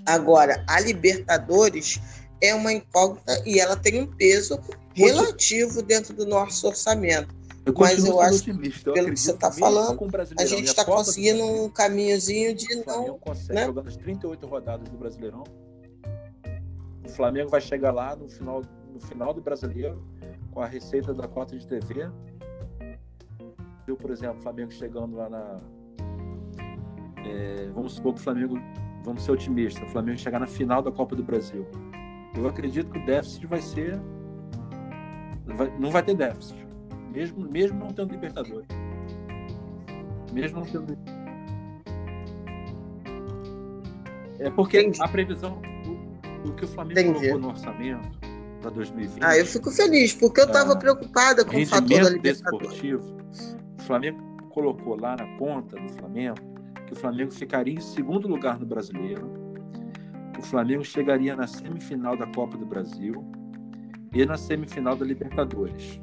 [0.07, 2.01] Agora, a Libertadores
[2.41, 4.59] é uma incógnita e ela tem um peso
[4.95, 7.35] relativo dentro do nosso orçamento.
[7.67, 8.53] Eu Mas eu acho que,
[8.93, 9.99] pelo que você está falando,
[10.39, 13.19] a gente está conseguindo um caminhozinho de o não.
[13.19, 13.67] consegue né?
[13.67, 15.45] jogando as 38 rodadas do Brasileirão.
[17.05, 20.03] O Flamengo vai chegar lá no final, no final do Brasileiro
[20.53, 22.11] com a receita da cota de TV.
[23.87, 25.61] Viu, por exemplo, o Flamengo chegando lá na,
[27.27, 28.59] é, vamos supor que o Flamengo,
[29.03, 31.66] vamos ser otimistas, o Flamengo chegar na final da Copa do Brasil.
[32.37, 34.01] Eu acredito que o déficit vai ser.
[35.47, 36.66] Vai, não vai ter déficit.
[37.12, 38.66] Mesmo, mesmo não tendo Libertadores.
[40.33, 40.99] Mesmo não tendo.
[44.41, 45.01] É porque Entendi.
[45.01, 47.14] a previsão, o, o, que o Flamengo Entendi.
[47.14, 48.18] colocou no orçamento
[48.61, 49.22] para 2020.
[49.22, 52.68] Ah, eu fico feliz, porque eu estava preocupada com o fator da Libertadores.
[52.68, 53.16] Desportivo,
[53.79, 54.18] o Flamengo
[54.51, 56.54] colocou lá na conta do Flamengo
[56.95, 59.28] o Flamengo ficaria em segundo lugar no Brasileiro.
[60.38, 63.24] O Flamengo chegaria na semifinal da Copa do Brasil
[64.12, 66.01] e na semifinal da Libertadores.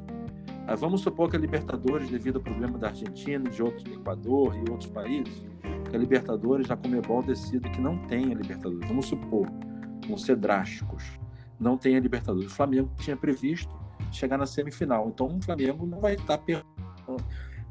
[0.78, 4.70] Vamos supor que a Libertadores, devido ao problema da Argentina, de outros do Equador e
[4.70, 5.44] outros países,
[5.88, 8.86] que a Libertadores, a Comebol decida que não tenha Libertadores.
[8.86, 9.48] Vamos supor,
[10.02, 11.04] vamos ser drásticos,
[11.58, 12.52] não tenha Libertadores.
[12.52, 13.74] O Flamengo tinha previsto
[14.10, 16.38] chegar na semifinal, então o Flamengo não vai estar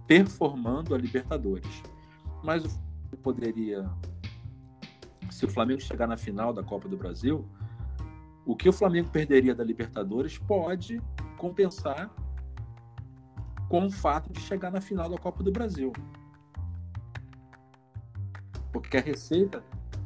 [0.08, 1.84] performando a Libertadores.
[2.44, 2.91] Mas o
[3.22, 3.90] poderia,
[5.30, 7.48] se o Flamengo chegar na final da Copa do Brasil,
[8.46, 11.02] o que o Flamengo perderia da Libertadores pode
[11.38, 12.14] compensar
[13.70, 15.94] com o fato de chegar na final da Copa do Brasil.
[18.74, 19.64] Porque a receita,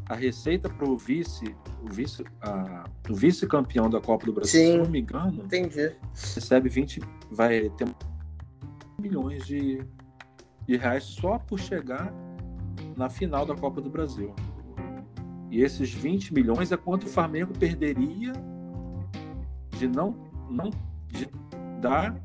[0.07, 4.72] a receita para o vice, o vice, a, o vice-campeão da Copa do Brasil, Sim,
[4.74, 5.95] se não me engano, entendi.
[6.13, 7.01] recebe 20,
[7.32, 7.88] vai ter
[8.99, 9.84] milhões de,
[10.68, 12.13] de reais só por chegar
[12.96, 14.34] na final da Copa do Brasil.
[15.50, 18.34] E esses 20 milhões é quanto o Flamengo perderia
[19.78, 20.16] de não,
[20.50, 20.70] não
[21.08, 21.28] de
[21.80, 22.16] dar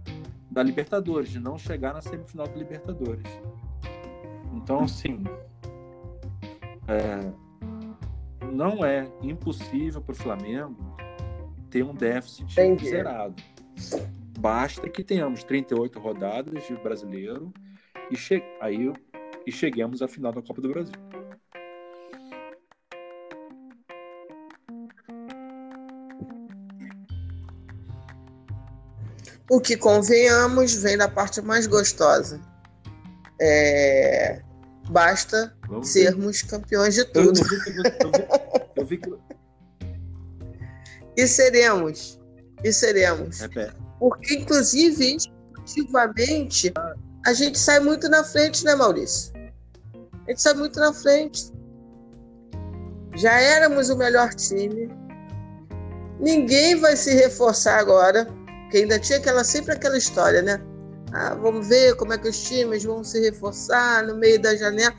[0.51, 3.27] da Libertadores, de não chegar na semifinal da Libertadores.
[4.53, 5.23] Então, assim,
[6.89, 7.33] é,
[8.53, 10.97] não é impossível para o Flamengo
[11.71, 12.89] ter um déficit Entendi.
[12.89, 13.41] zerado.
[14.39, 17.53] Basta que tenhamos 38 rodadas de brasileiro
[18.11, 18.93] e che aí
[19.47, 20.95] e cheguemos à final da Copa do Brasil.
[29.51, 32.41] O que convenhamos vem da parte mais gostosa.
[33.41, 34.43] É...
[34.89, 36.49] Basta Vamos sermos ver.
[36.49, 37.41] campeões de tudo.
[38.77, 38.87] Eu,
[41.17, 42.21] E seremos.
[42.63, 43.39] E seremos.
[43.99, 46.73] Porque, inclusive, esportivamente,
[47.27, 49.33] a gente sai muito na frente, né, Maurício?
[50.27, 51.53] A gente sai muito na frente.
[53.15, 54.89] Já éramos o melhor time.
[56.19, 58.27] Ninguém vai se reforçar agora,
[58.63, 60.61] porque ainda tinha aquela sempre aquela história, né?
[61.13, 64.95] Ah, vamos ver como é que os times vão se reforçar no meio da janela.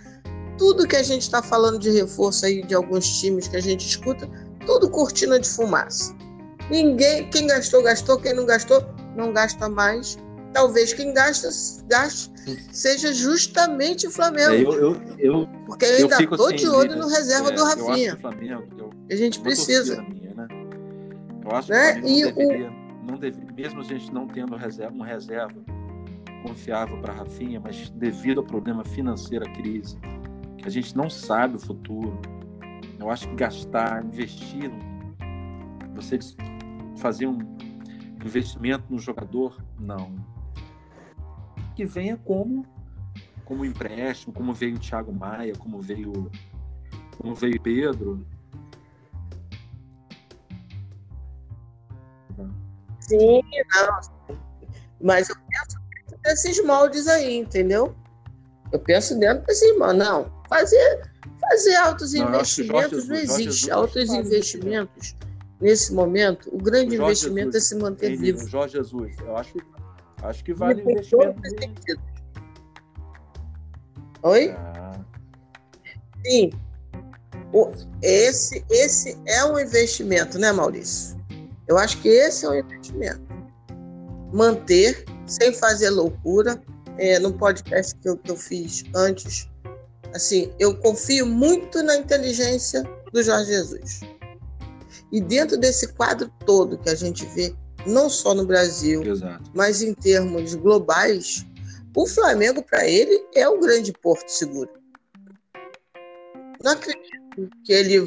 [0.57, 3.87] Tudo que a gente está falando de reforço aí de alguns times que a gente
[3.87, 4.29] escuta,
[4.65, 6.13] tudo cortina de fumaça.
[6.69, 10.17] Ninguém, quem gastou, gastou, quem não gastou, não gasta mais
[10.53, 11.49] talvez quem gasta,
[11.87, 12.31] gaste
[12.71, 14.51] seja justamente o Flamengo.
[14.51, 17.63] É, eu, eu, eu, Porque eu ainda estou assim, de olho no reserva é, do
[17.63, 18.17] Rafinha.
[18.17, 20.01] Flamengo, a gente precisa.
[20.01, 20.47] Minha, né?
[21.45, 22.01] Eu acho né?
[22.01, 23.11] que e não, deveria, o...
[23.11, 25.55] não deveria, mesmo a gente não tendo reserva, um reserva
[26.43, 29.97] confiável para Rafinha, mas devido ao problema financeiro, a crise,
[30.57, 32.19] que a gente não sabe o futuro,
[32.99, 34.71] eu acho que gastar, investir,
[35.93, 36.17] você
[36.97, 37.39] fazer um
[38.23, 40.31] investimento no jogador, não
[41.75, 42.65] que venha como
[43.45, 46.31] como empréstimo, como veio o Thiago Maia, como veio
[47.17, 48.25] como veio Pedro.
[52.99, 53.41] Sim,
[53.75, 53.99] não.
[55.01, 57.93] Mas eu penso dentro desses moldes aí, entendeu?
[58.71, 59.97] Eu penso dentro desses moldes.
[59.97, 61.11] Não, fazer,
[61.41, 63.69] fazer altos não, investimentos não existe.
[63.69, 65.15] altos investimentos,
[65.59, 68.47] nesse momento, o grande o investimento Jesus, é se manter vivo.
[68.47, 69.80] Jorge Jesus, eu acho que
[70.23, 71.41] Acho que vale o investimento.
[74.23, 74.51] Oi?
[74.51, 74.99] Ah.
[76.25, 76.51] Sim.
[77.53, 81.19] O, esse, esse é um investimento, né, Maurício?
[81.67, 83.21] Eu acho que esse é um investimento.
[84.31, 86.61] Manter, sem fazer loucura.
[86.97, 89.49] É, no podcast que eu, que eu fiz antes,
[90.13, 94.01] assim, eu confio muito na inteligência do Jorge Jesus.
[95.11, 97.55] E dentro desse quadro todo que a gente vê
[97.85, 99.51] não só no Brasil, Exato.
[99.53, 101.45] mas em termos globais,
[101.95, 104.69] o Flamengo, para ele, é o grande porto seguro.
[106.63, 107.97] Não acredito que ele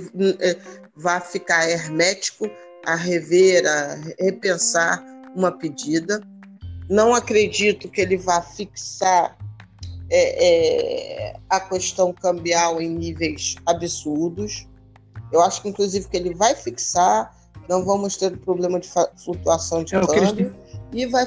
[0.40, 0.56] é,
[0.96, 2.48] vá ficar hermético
[2.86, 5.04] a rever, a repensar
[5.34, 6.20] uma pedida.
[6.88, 9.36] Não acredito que ele vá fixar
[10.10, 14.66] é, é, a questão cambial em níveis absurdos.
[15.32, 17.34] Eu acho que, inclusive, que ele vai fixar
[17.68, 20.54] não vamos ter problema de flutuação de é, câmbio
[20.92, 21.24] e vai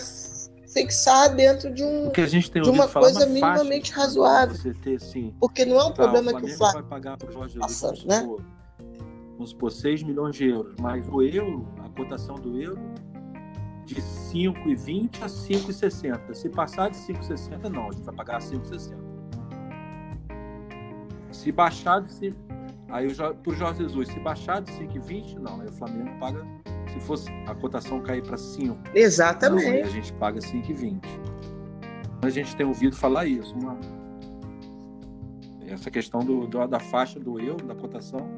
[0.68, 4.56] fixar dentro de, um, de uma falar, coisa minimamente razoável.
[4.84, 5.00] Ter,
[5.40, 6.82] Porque não é um tá, problema o que o Flamengo Flamengo.
[6.82, 8.22] vai pagar para o Jorge Nossa, Jesus, né?
[8.22, 8.46] vamos supor,
[9.34, 12.80] vamos supor 6 milhões de euros, mas o euro, a cotação do euro,
[13.86, 16.34] de 5,20 a 5,60.
[16.34, 18.98] Se passar de 5,60, não, a gente vai pagar 5,60.
[21.32, 22.47] Se baixar de 5,
[22.90, 26.46] aí o Jorge Jesus, se baixar de 5,20, não, aí o Flamengo paga,
[26.92, 29.68] se fosse a cotação cair para 5, não, aí Exatamente.
[29.82, 31.02] a gente paga 5,20.
[32.24, 33.78] A gente tem ouvido falar isso, uma-
[35.68, 38.30] essa questão do, do- da faixa do euro, da cotação,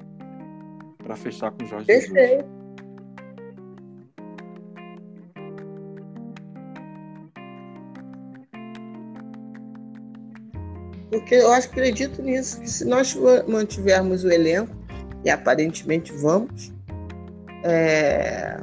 [0.97, 2.11] para fechar com o Jorge Jesus.
[11.09, 14.75] Porque eu acho, acredito nisso, que se nós ma- mantivermos o elenco,
[15.23, 16.71] e aparentemente vamos,
[17.63, 18.57] é,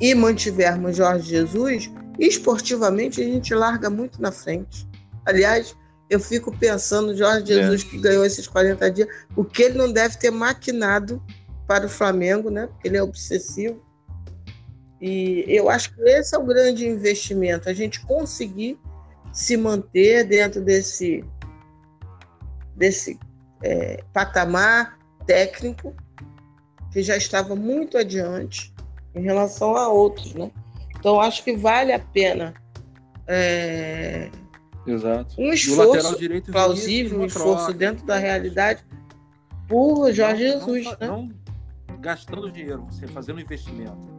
[0.00, 4.86] e mantivermos Jorge Jesus, esportivamente a gente larga muito na frente.
[5.26, 5.76] Aliás,
[6.08, 10.16] eu fico pensando, Jorge Jesus, que ganhou esses 40 dias, o que ele não deve
[10.16, 11.22] ter maquinado
[11.66, 12.66] para o Flamengo, né?
[12.66, 13.82] Porque ele é obsessivo.
[15.00, 18.78] E eu acho que esse é o grande investimento, a gente conseguir
[19.32, 21.24] se manter dentro desse,
[22.76, 23.18] desse
[23.62, 25.94] é, patamar técnico
[26.92, 28.72] que já estava muito adiante
[29.14, 30.50] em relação a outros, né?
[30.98, 32.54] Então acho que vale a pena
[33.26, 34.30] é,
[35.36, 36.16] um esforço
[36.50, 37.72] plausível, um esforço troca.
[37.74, 38.84] dentro da realidade
[39.68, 41.06] por Jorge Não- Jesus, não, né?
[41.06, 44.17] não gastando dinheiro, você fazendo investimento.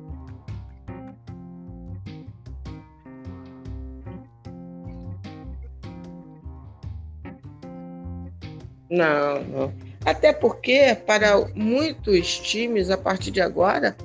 [8.90, 9.74] Não, não.
[10.06, 13.96] Até porque, para muitos times, a partir de agora,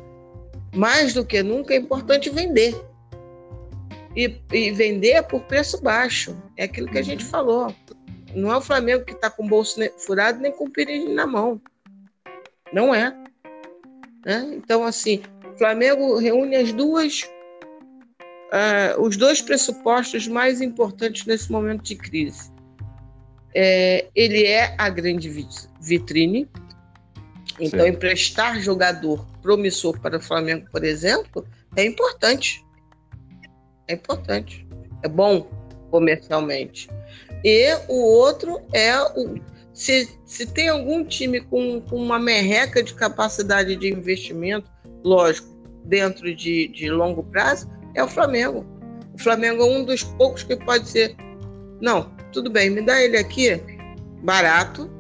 [0.74, 2.74] mais do que nunca, é importante vender.
[4.16, 6.36] E, e vender por preço baixo.
[6.56, 7.74] É aquilo que a gente falou.
[8.34, 11.26] Não é o Flamengo que está com o bolso furado nem com o piriri na
[11.26, 11.60] mão.
[12.72, 13.16] Não é.
[14.24, 14.52] Né?
[14.54, 15.22] Então, assim,
[15.52, 17.28] o Flamengo reúne as duas,
[18.52, 22.53] ah, os dois pressupostos mais importantes nesse momento de crise.
[23.54, 25.46] É, ele é a grande vi-
[25.80, 26.48] vitrine.
[27.60, 27.94] Então, Certo.
[27.94, 31.46] emprestar jogador promissor para o Flamengo, por exemplo,
[31.76, 32.64] é importante.
[33.86, 34.66] É importante.
[35.02, 35.48] É bom
[35.90, 36.88] comercialmente.
[37.44, 39.38] E o outro é o.
[39.72, 44.70] Se, se tem algum time com, com uma merreca de capacidade de investimento,
[45.04, 45.48] lógico,
[45.84, 48.64] dentro de, de longo prazo, é o Flamengo.
[49.14, 51.16] O Flamengo é um dos poucos que pode ser.
[51.80, 53.60] Não, tudo bem, me dá ele aqui,
[54.22, 54.90] barato,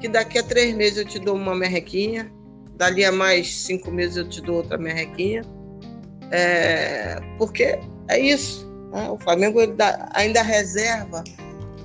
[0.00, 2.30] que daqui a três meses eu te dou uma merrequinha,
[2.76, 5.42] dali a mais cinco meses eu te dou outra merrequinha.
[6.30, 7.78] É, porque
[8.08, 8.66] é isso.
[8.92, 9.08] né?
[9.10, 11.22] O Flamengo dá- ainda reserva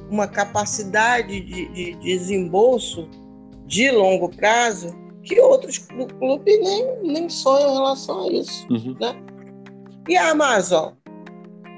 [0.09, 3.07] uma capacidade de, de desembolso
[3.65, 8.67] de longo prazo que outros clu- clubes nem, nem sonham em relação a isso.
[10.07, 10.93] E a Amazon?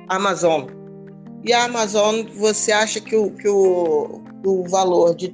[0.08, 0.66] Amazon.
[1.44, 5.30] E a Amazon, você acha que o, que o, o valor de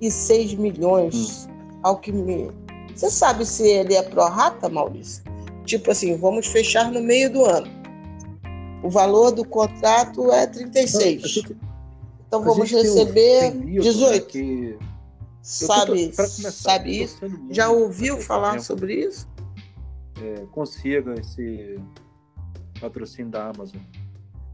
[0.00, 1.48] 36 milhões,
[1.82, 2.50] ao que me.
[2.94, 5.22] Você sabe se ele é pró-rata, Maurício?
[5.64, 7.68] Tipo assim, vamos fechar no meio do ano.
[8.82, 11.44] O valor do contrato é 36.
[12.26, 14.26] Então vamos receber 18.
[14.26, 14.78] Que...
[15.40, 17.18] Sabe, começar, sabe isso?
[17.50, 19.26] Já ouviu falar Flamengo, sobre isso?
[20.22, 21.78] é, consiga esse
[22.80, 23.80] patrocínio da Amazon.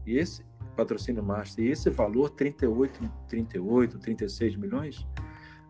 [0.05, 0.43] E esse
[0.75, 5.07] patrocínio master, e esse valor 38, 38, 36 milhões,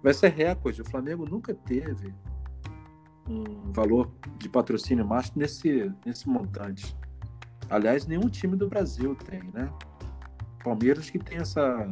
[0.02, 0.82] vai ser recorde.
[0.82, 2.14] O Flamengo nunca teve
[3.28, 6.96] um valor de patrocínio master nesse, nesse montante.
[7.70, 9.72] Aliás, nenhum time do Brasil tem, né?
[10.64, 11.88] Palmeiras que tem essa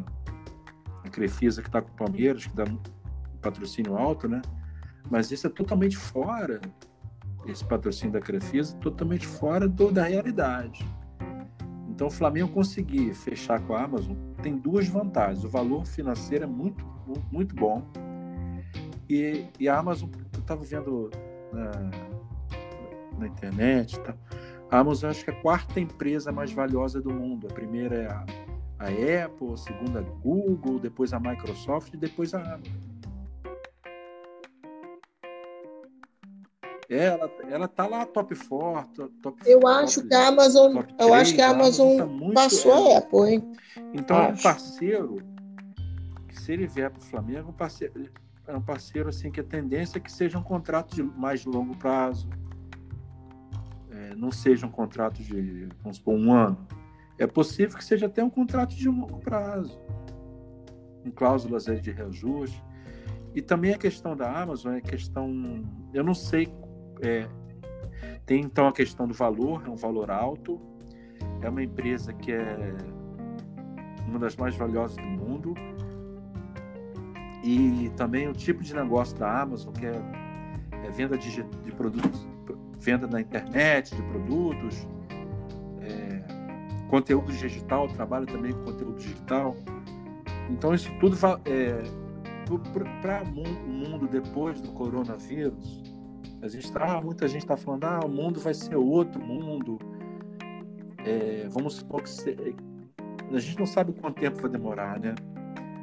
[1.04, 2.80] a Crefisa que está com o Palmeiras, que dá um
[3.42, 4.42] patrocínio alto, né?
[5.10, 6.62] Mas isso é totalmente fora
[7.46, 10.88] esse patrocínio da Crefisa, totalmente fora do, da realidade.
[12.04, 15.46] Então, o Flamengo conseguir fechar com a Amazon tem duas vantagens.
[15.46, 16.86] O valor financeiro é muito,
[17.32, 17.82] muito bom.
[19.10, 21.10] E, e a Amazon, eu estava vendo
[21.54, 21.72] na,
[23.20, 24.14] na internet, tá?
[24.70, 27.48] a Amazon acho que é a quarta empresa mais valiosa do mundo.
[27.50, 28.26] A primeira é a,
[28.80, 32.93] a Apple, a segunda a Google, depois a Microsoft e depois a Amazon.
[36.90, 41.14] Ela, ela tá lá top 4, top Eu top, acho que a Amazon, top eu
[41.14, 43.54] acho que a Amazon, tá passou é, a Apple, hein?
[43.94, 45.18] Então é um parceiro
[46.28, 48.10] que se ele vier para o Flamengo, um parceiro,
[48.48, 51.76] é um parceiro assim que a tendência é que seja um contrato de mais longo
[51.78, 52.28] prazo.
[53.92, 56.68] é, não seja um contrato de, vamos supor, um ano.
[57.18, 59.80] É possível que seja até um contrato de longo prazo,
[61.04, 62.62] com cláusulas de reajuste.
[63.36, 65.64] E também a questão da Amazon é questão,
[65.94, 66.54] eu não sei,
[67.04, 67.28] é,
[68.26, 70.60] tem então a questão do valor, é um valor alto,
[71.42, 72.76] é uma empresa que é
[74.08, 75.54] uma das mais valiosas do mundo,
[77.44, 80.02] e também o tipo de negócio da Amazon, que é,
[80.86, 82.26] é venda de, de, produtos,
[82.80, 84.88] venda na internet de produtos,
[85.82, 86.22] é,
[86.90, 89.58] conteúdo digital, trabalho também com conteúdo digital.
[90.50, 91.84] Então isso tudo é,
[93.02, 95.83] para o mundo depois do coronavírus,
[96.44, 99.80] a gente tá, muita gente está falando, ah, o mundo vai ser outro mundo.
[101.06, 102.36] É, vamos supor que se,
[103.32, 105.16] a gente não sabe quanto tempo vai demorar, né?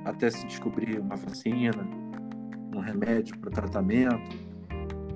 [0.05, 1.87] até se descobrir uma vacina,
[2.75, 4.37] um remédio para tratamento.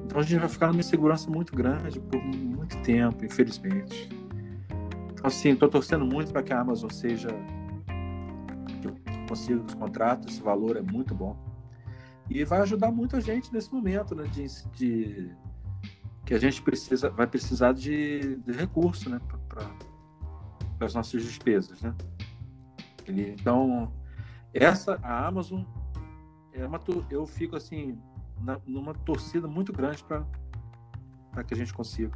[0.05, 4.09] Então a gente vai ficar numa insegurança muito grande por muito tempo, infelizmente.
[5.13, 7.29] Então, assim, estou torcendo muito para que a Amazon seja.
[9.29, 11.54] consiga os contratos, esse valor é muito bom.
[12.29, 14.25] E vai ajudar muito a gente nesse momento, né?
[14.25, 15.31] De, de
[16.25, 19.20] que a gente precisa, vai precisar de, de recurso, né?
[19.49, 21.95] Para as nossas despesas, né?
[23.07, 23.93] Então,
[24.53, 25.62] essa, a Amazon,
[26.53, 27.99] é uma, eu fico assim,
[28.41, 30.25] na, numa torcida muito grande para
[31.45, 32.12] que a gente consiga.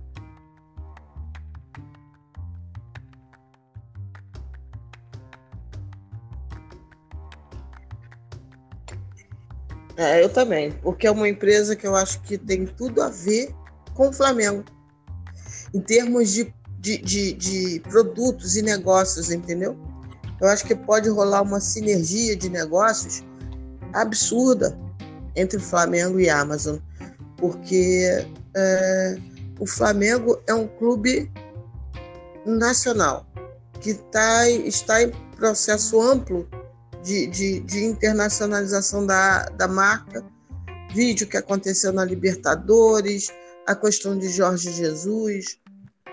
[9.99, 13.53] É, eu também, porque é uma empresa que eu acho que tem tudo a ver
[13.95, 14.65] com o Flamengo,
[15.75, 19.77] em termos de, de, de, de produtos e negócios, entendeu?
[20.41, 23.25] Eu acho que pode rolar uma sinergia de negócios
[23.93, 24.79] absurda
[25.35, 26.77] entre Flamengo e Amazon,
[27.37, 28.25] porque
[28.57, 29.17] é,
[29.59, 31.29] o Flamengo é um clube
[32.47, 33.27] nacional
[33.81, 36.49] que tá, está em processo amplo
[37.03, 40.25] de, de, de internacionalização da, da marca.
[40.95, 43.33] Vídeo que aconteceu na Libertadores,
[43.67, 45.59] a questão de Jorge Jesus.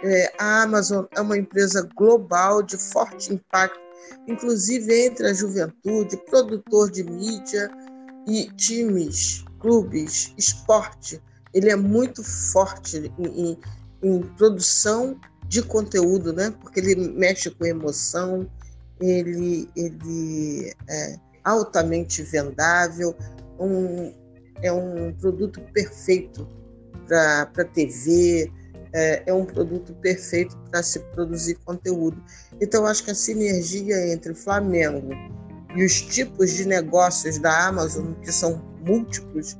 [0.03, 3.85] É, a Amazon é uma empresa global de forte impacto
[4.27, 7.69] inclusive entre a juventude, produtor de mídia
[8.27, 11.21] e times, clubes, esporte.
[11.53, 13.59] Ele é muito forte em, em,
[14.03, 16.51] em produção de conteúdo, né?
[16.59, 18.49] Porque ele mexe com emoção,
[18.99, 23.15] ele, ele é altamente vendável,
[23.59, 24.13] um,
[24.61, 26.47] é um produto perfeito
[27.07, 28.51] para TV,
[28.93, 32.21] é, é um produto perfeito para se produzir conteúdo.
[32.61, 35.09] Então, acho que a sinergia entre Flamengo
[35.75, 39.57] e os tipos de negócios da Amazon, que são múltiplos,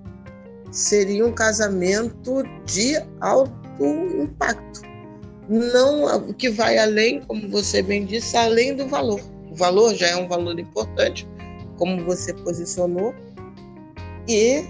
[0.72, 3.54] seria um casamento de alto
[4.22, 4.82] impacto.
[5.48, 9.22] Não que vai além, como você bem disse, além do valor.
[9.52, 11.28] O valor já é um valor importante,
[11.78, 13.14] como você posicionou,
[14.28, 14.64] e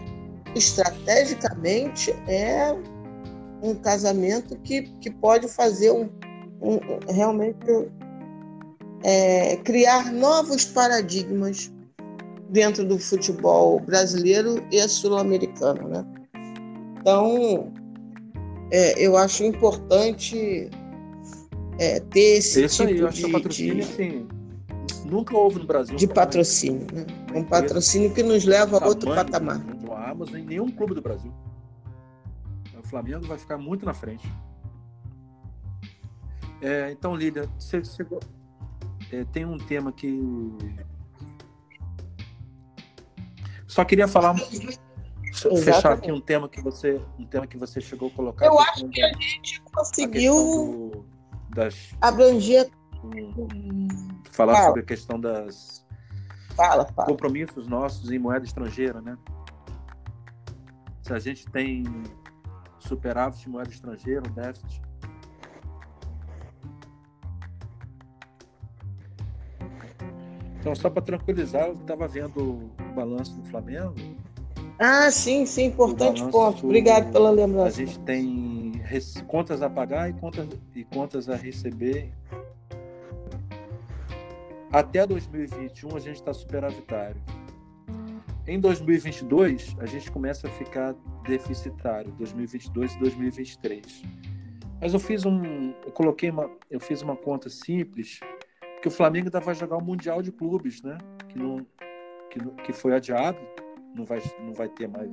[0.56, 2.76] estrategicamente é
[3.62, 6.10] um casamento que, que pode fazer um,
[6.62, 6.80] um
[7.12, 7.90] realmente
[9.04, 11.72] é, criar novos paradigmas
[12.50, 16.06] dentro do futebol brasileiro e sul-americano, né?
[17.00, 17.72] Então,
[18.76, 20.70] é, eu acho importante
[21.80, 24.28] é, ter esse Isso tipo aí, eu acho de, que patrocínio, de, assim,
[25.06, 27.06] nunca houve no Brasil de patrocínio, né?
[27.34, 29.60] Um patrocínio que nos leva a outro patamar.
[29.60, 31.34] Do Amazon em nenhum clube do Brasil.
[32.86, 34.26] Flamengo vai ficar muito na frente.
[36.62, 38.06] É, então, Lília, você, você
[39.12, 40.18] é, tem um tema que.
[43.68, 44.36] Só queria falar.
[45.34, 48.46] Fechar aqui um tema que você, um tema que você chegou a colocar.
[48.46, 51.06] Eu acho que a gente conseguiu do,
[51.50, 52.70] das, abranger.
[53.04, 53.88] Um,
[54.32, 54.66] falar fala.
[54.68, 55.86] sobre a questão das
[56.56, 57.08] fala, fala.
[57.08, 59.18] compromissos nossos em moeda estrangeira, né?
[61.04, 61.84] Se a gente tem
[62.80, 64.82] superávit de moeda estrangeira, um déficit.
[70.60, 73.94] Então, só para tranquilizar, eu estava vendo o balanço do Flamengo.
[74.78, 76.66] Ah, sim, sim, importante ponto.
[76.66, 77.82] Obrigado pela lembrança.
[77.82, 78.74] A gente tem
[79.28, 82.12] contas a pagar e contas, e contas a receber.
[84.72, 87.22] Até 2021 a gente está superavitário.
[88.48, 90.94] Em 2022, a gente começa a ficar
[91.24, 94.04] deficitário, 2022 e 2023.
[94.80, 98.20] Mas eu fiz um, eu coloquei uma, eu fiz uma conta simples
[98.82, 100.98] que o Flamengo ainda vai jogar o Mundial de Clubes, né?
[101.30, 101.66] Que não,
[102.30, 103.40] que, que foi adiado,
[103.96, 105.10] não vai, não vai ter mais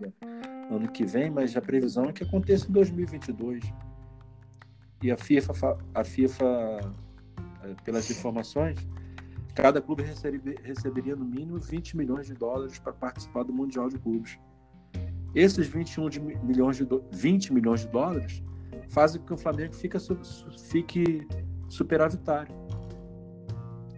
[0.70, 3.62] ano que vem, mas a previsão é que aconteça em 2022.
[5.02, 6.44] e a FIFA, a FIFA
[7.62, 8.78] é, pelas informações,
[9.54, 14.38] cada clube receberia no mínimo 20 milhões de dólares para participar do Mundial de Clubes.
[15.34, 18.42] Esses 21 de milhões de 20 milhões de dólares
[18.88, 19.96] fazem com que o Flamengo fique,
[20.68, 21.26] fique
[21.68, 22.54] superavitário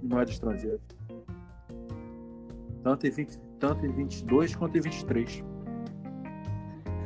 [0.03, 0.81] em moeda estrangeira.
[2.83, 5.45] Tanto em, 20, tanto em 22 quanto em 23.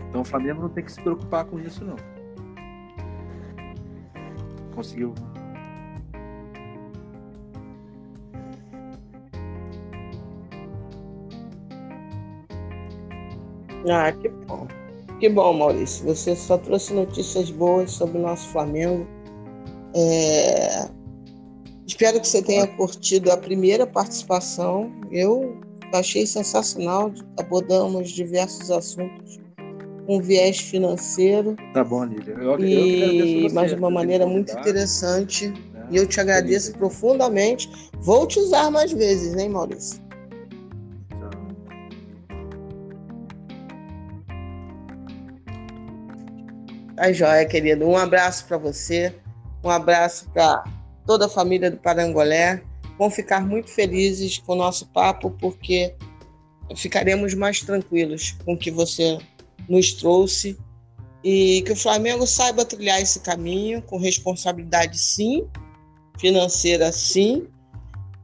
[0.08, 1.96] Então o Flamengo não tem que se preocupar com isso, não.
[4.74, 5.14] Conseguiu.
[13.90, 14.66] Ah, que bom.
[15.20, 16.06] Que bom, Maurício.
[16.06, 19.06] Você só trouxe notícias boas sobre o nosso Flamengo.
[19.94, 20.88] É...
[21.86, 24.92] Espero que você tenha curtido a primeira participação.
[25.10, 25.60] Eu
[25.92, 27.12] achei sensacional.
[27.38, 29.38] Abordamos diversos assuntos
[30.06, 31.56] com viés financeiro.
[31.74, 32.34] Tá bom, Lília.
[32.34, 35.48] Eu, e, eu mas de uma maneira muito interessante.
[35.48, 35.86] Né?
[35.90, 36.78] E eu te agradeço Feliz.
[36.78, 37.70] profundamente.
[38.00, 40.00] Vou te usar mais vezes, hein, Maurício?
[46.98, 47.86] Tá joia, querido.
[47.86, 49.14] Um abraço para você,
[49.62, 50.64] um abraço para
[51.06, 52.60] toda a família do Parangolé.
[52.98, 55.94] Vão ficar muito felizes com o nosso papo, porque
[56.76, 59.18] ficaremos mais tranquilos com o que você
[59.68, 60.58] nos trouxe
[61.22, 65.46] e que o Flamengo saiba trilhar esse caminho com responsabilidade, sim,
[66.18, 67.46] financeira, sim,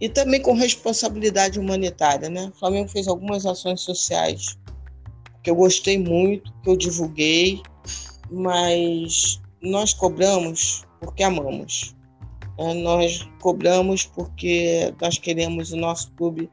[0.00, 2.50] e também com responsabilidade humanitária, né?
[2.54, 4.58] O Flamengo fez algumas ações sociais
[5.42, 7.62] que eu gostei muito, que eu divulguei,
[8.30, 11.94] mas nós cobramos porque amamos.
[12.58, 12.74] Né?
[12.74, 16.50] Nós cobramos porque nós queremos o nosso clube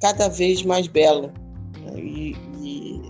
[0.00, 1.32] cada vez mais belo.
[1.80, 2.00] Né?
[2.00, 3.02] E, e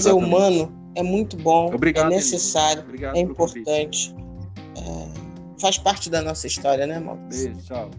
[0.00, 2.84] ser humano é muito bom, Obrigado, é necessário,
[3.14, 4.14] é importante.
[4.76, 7.36] É, faz parte da nossa história, né, Marcos?
[7.36, 7.90] Beijo, tchau.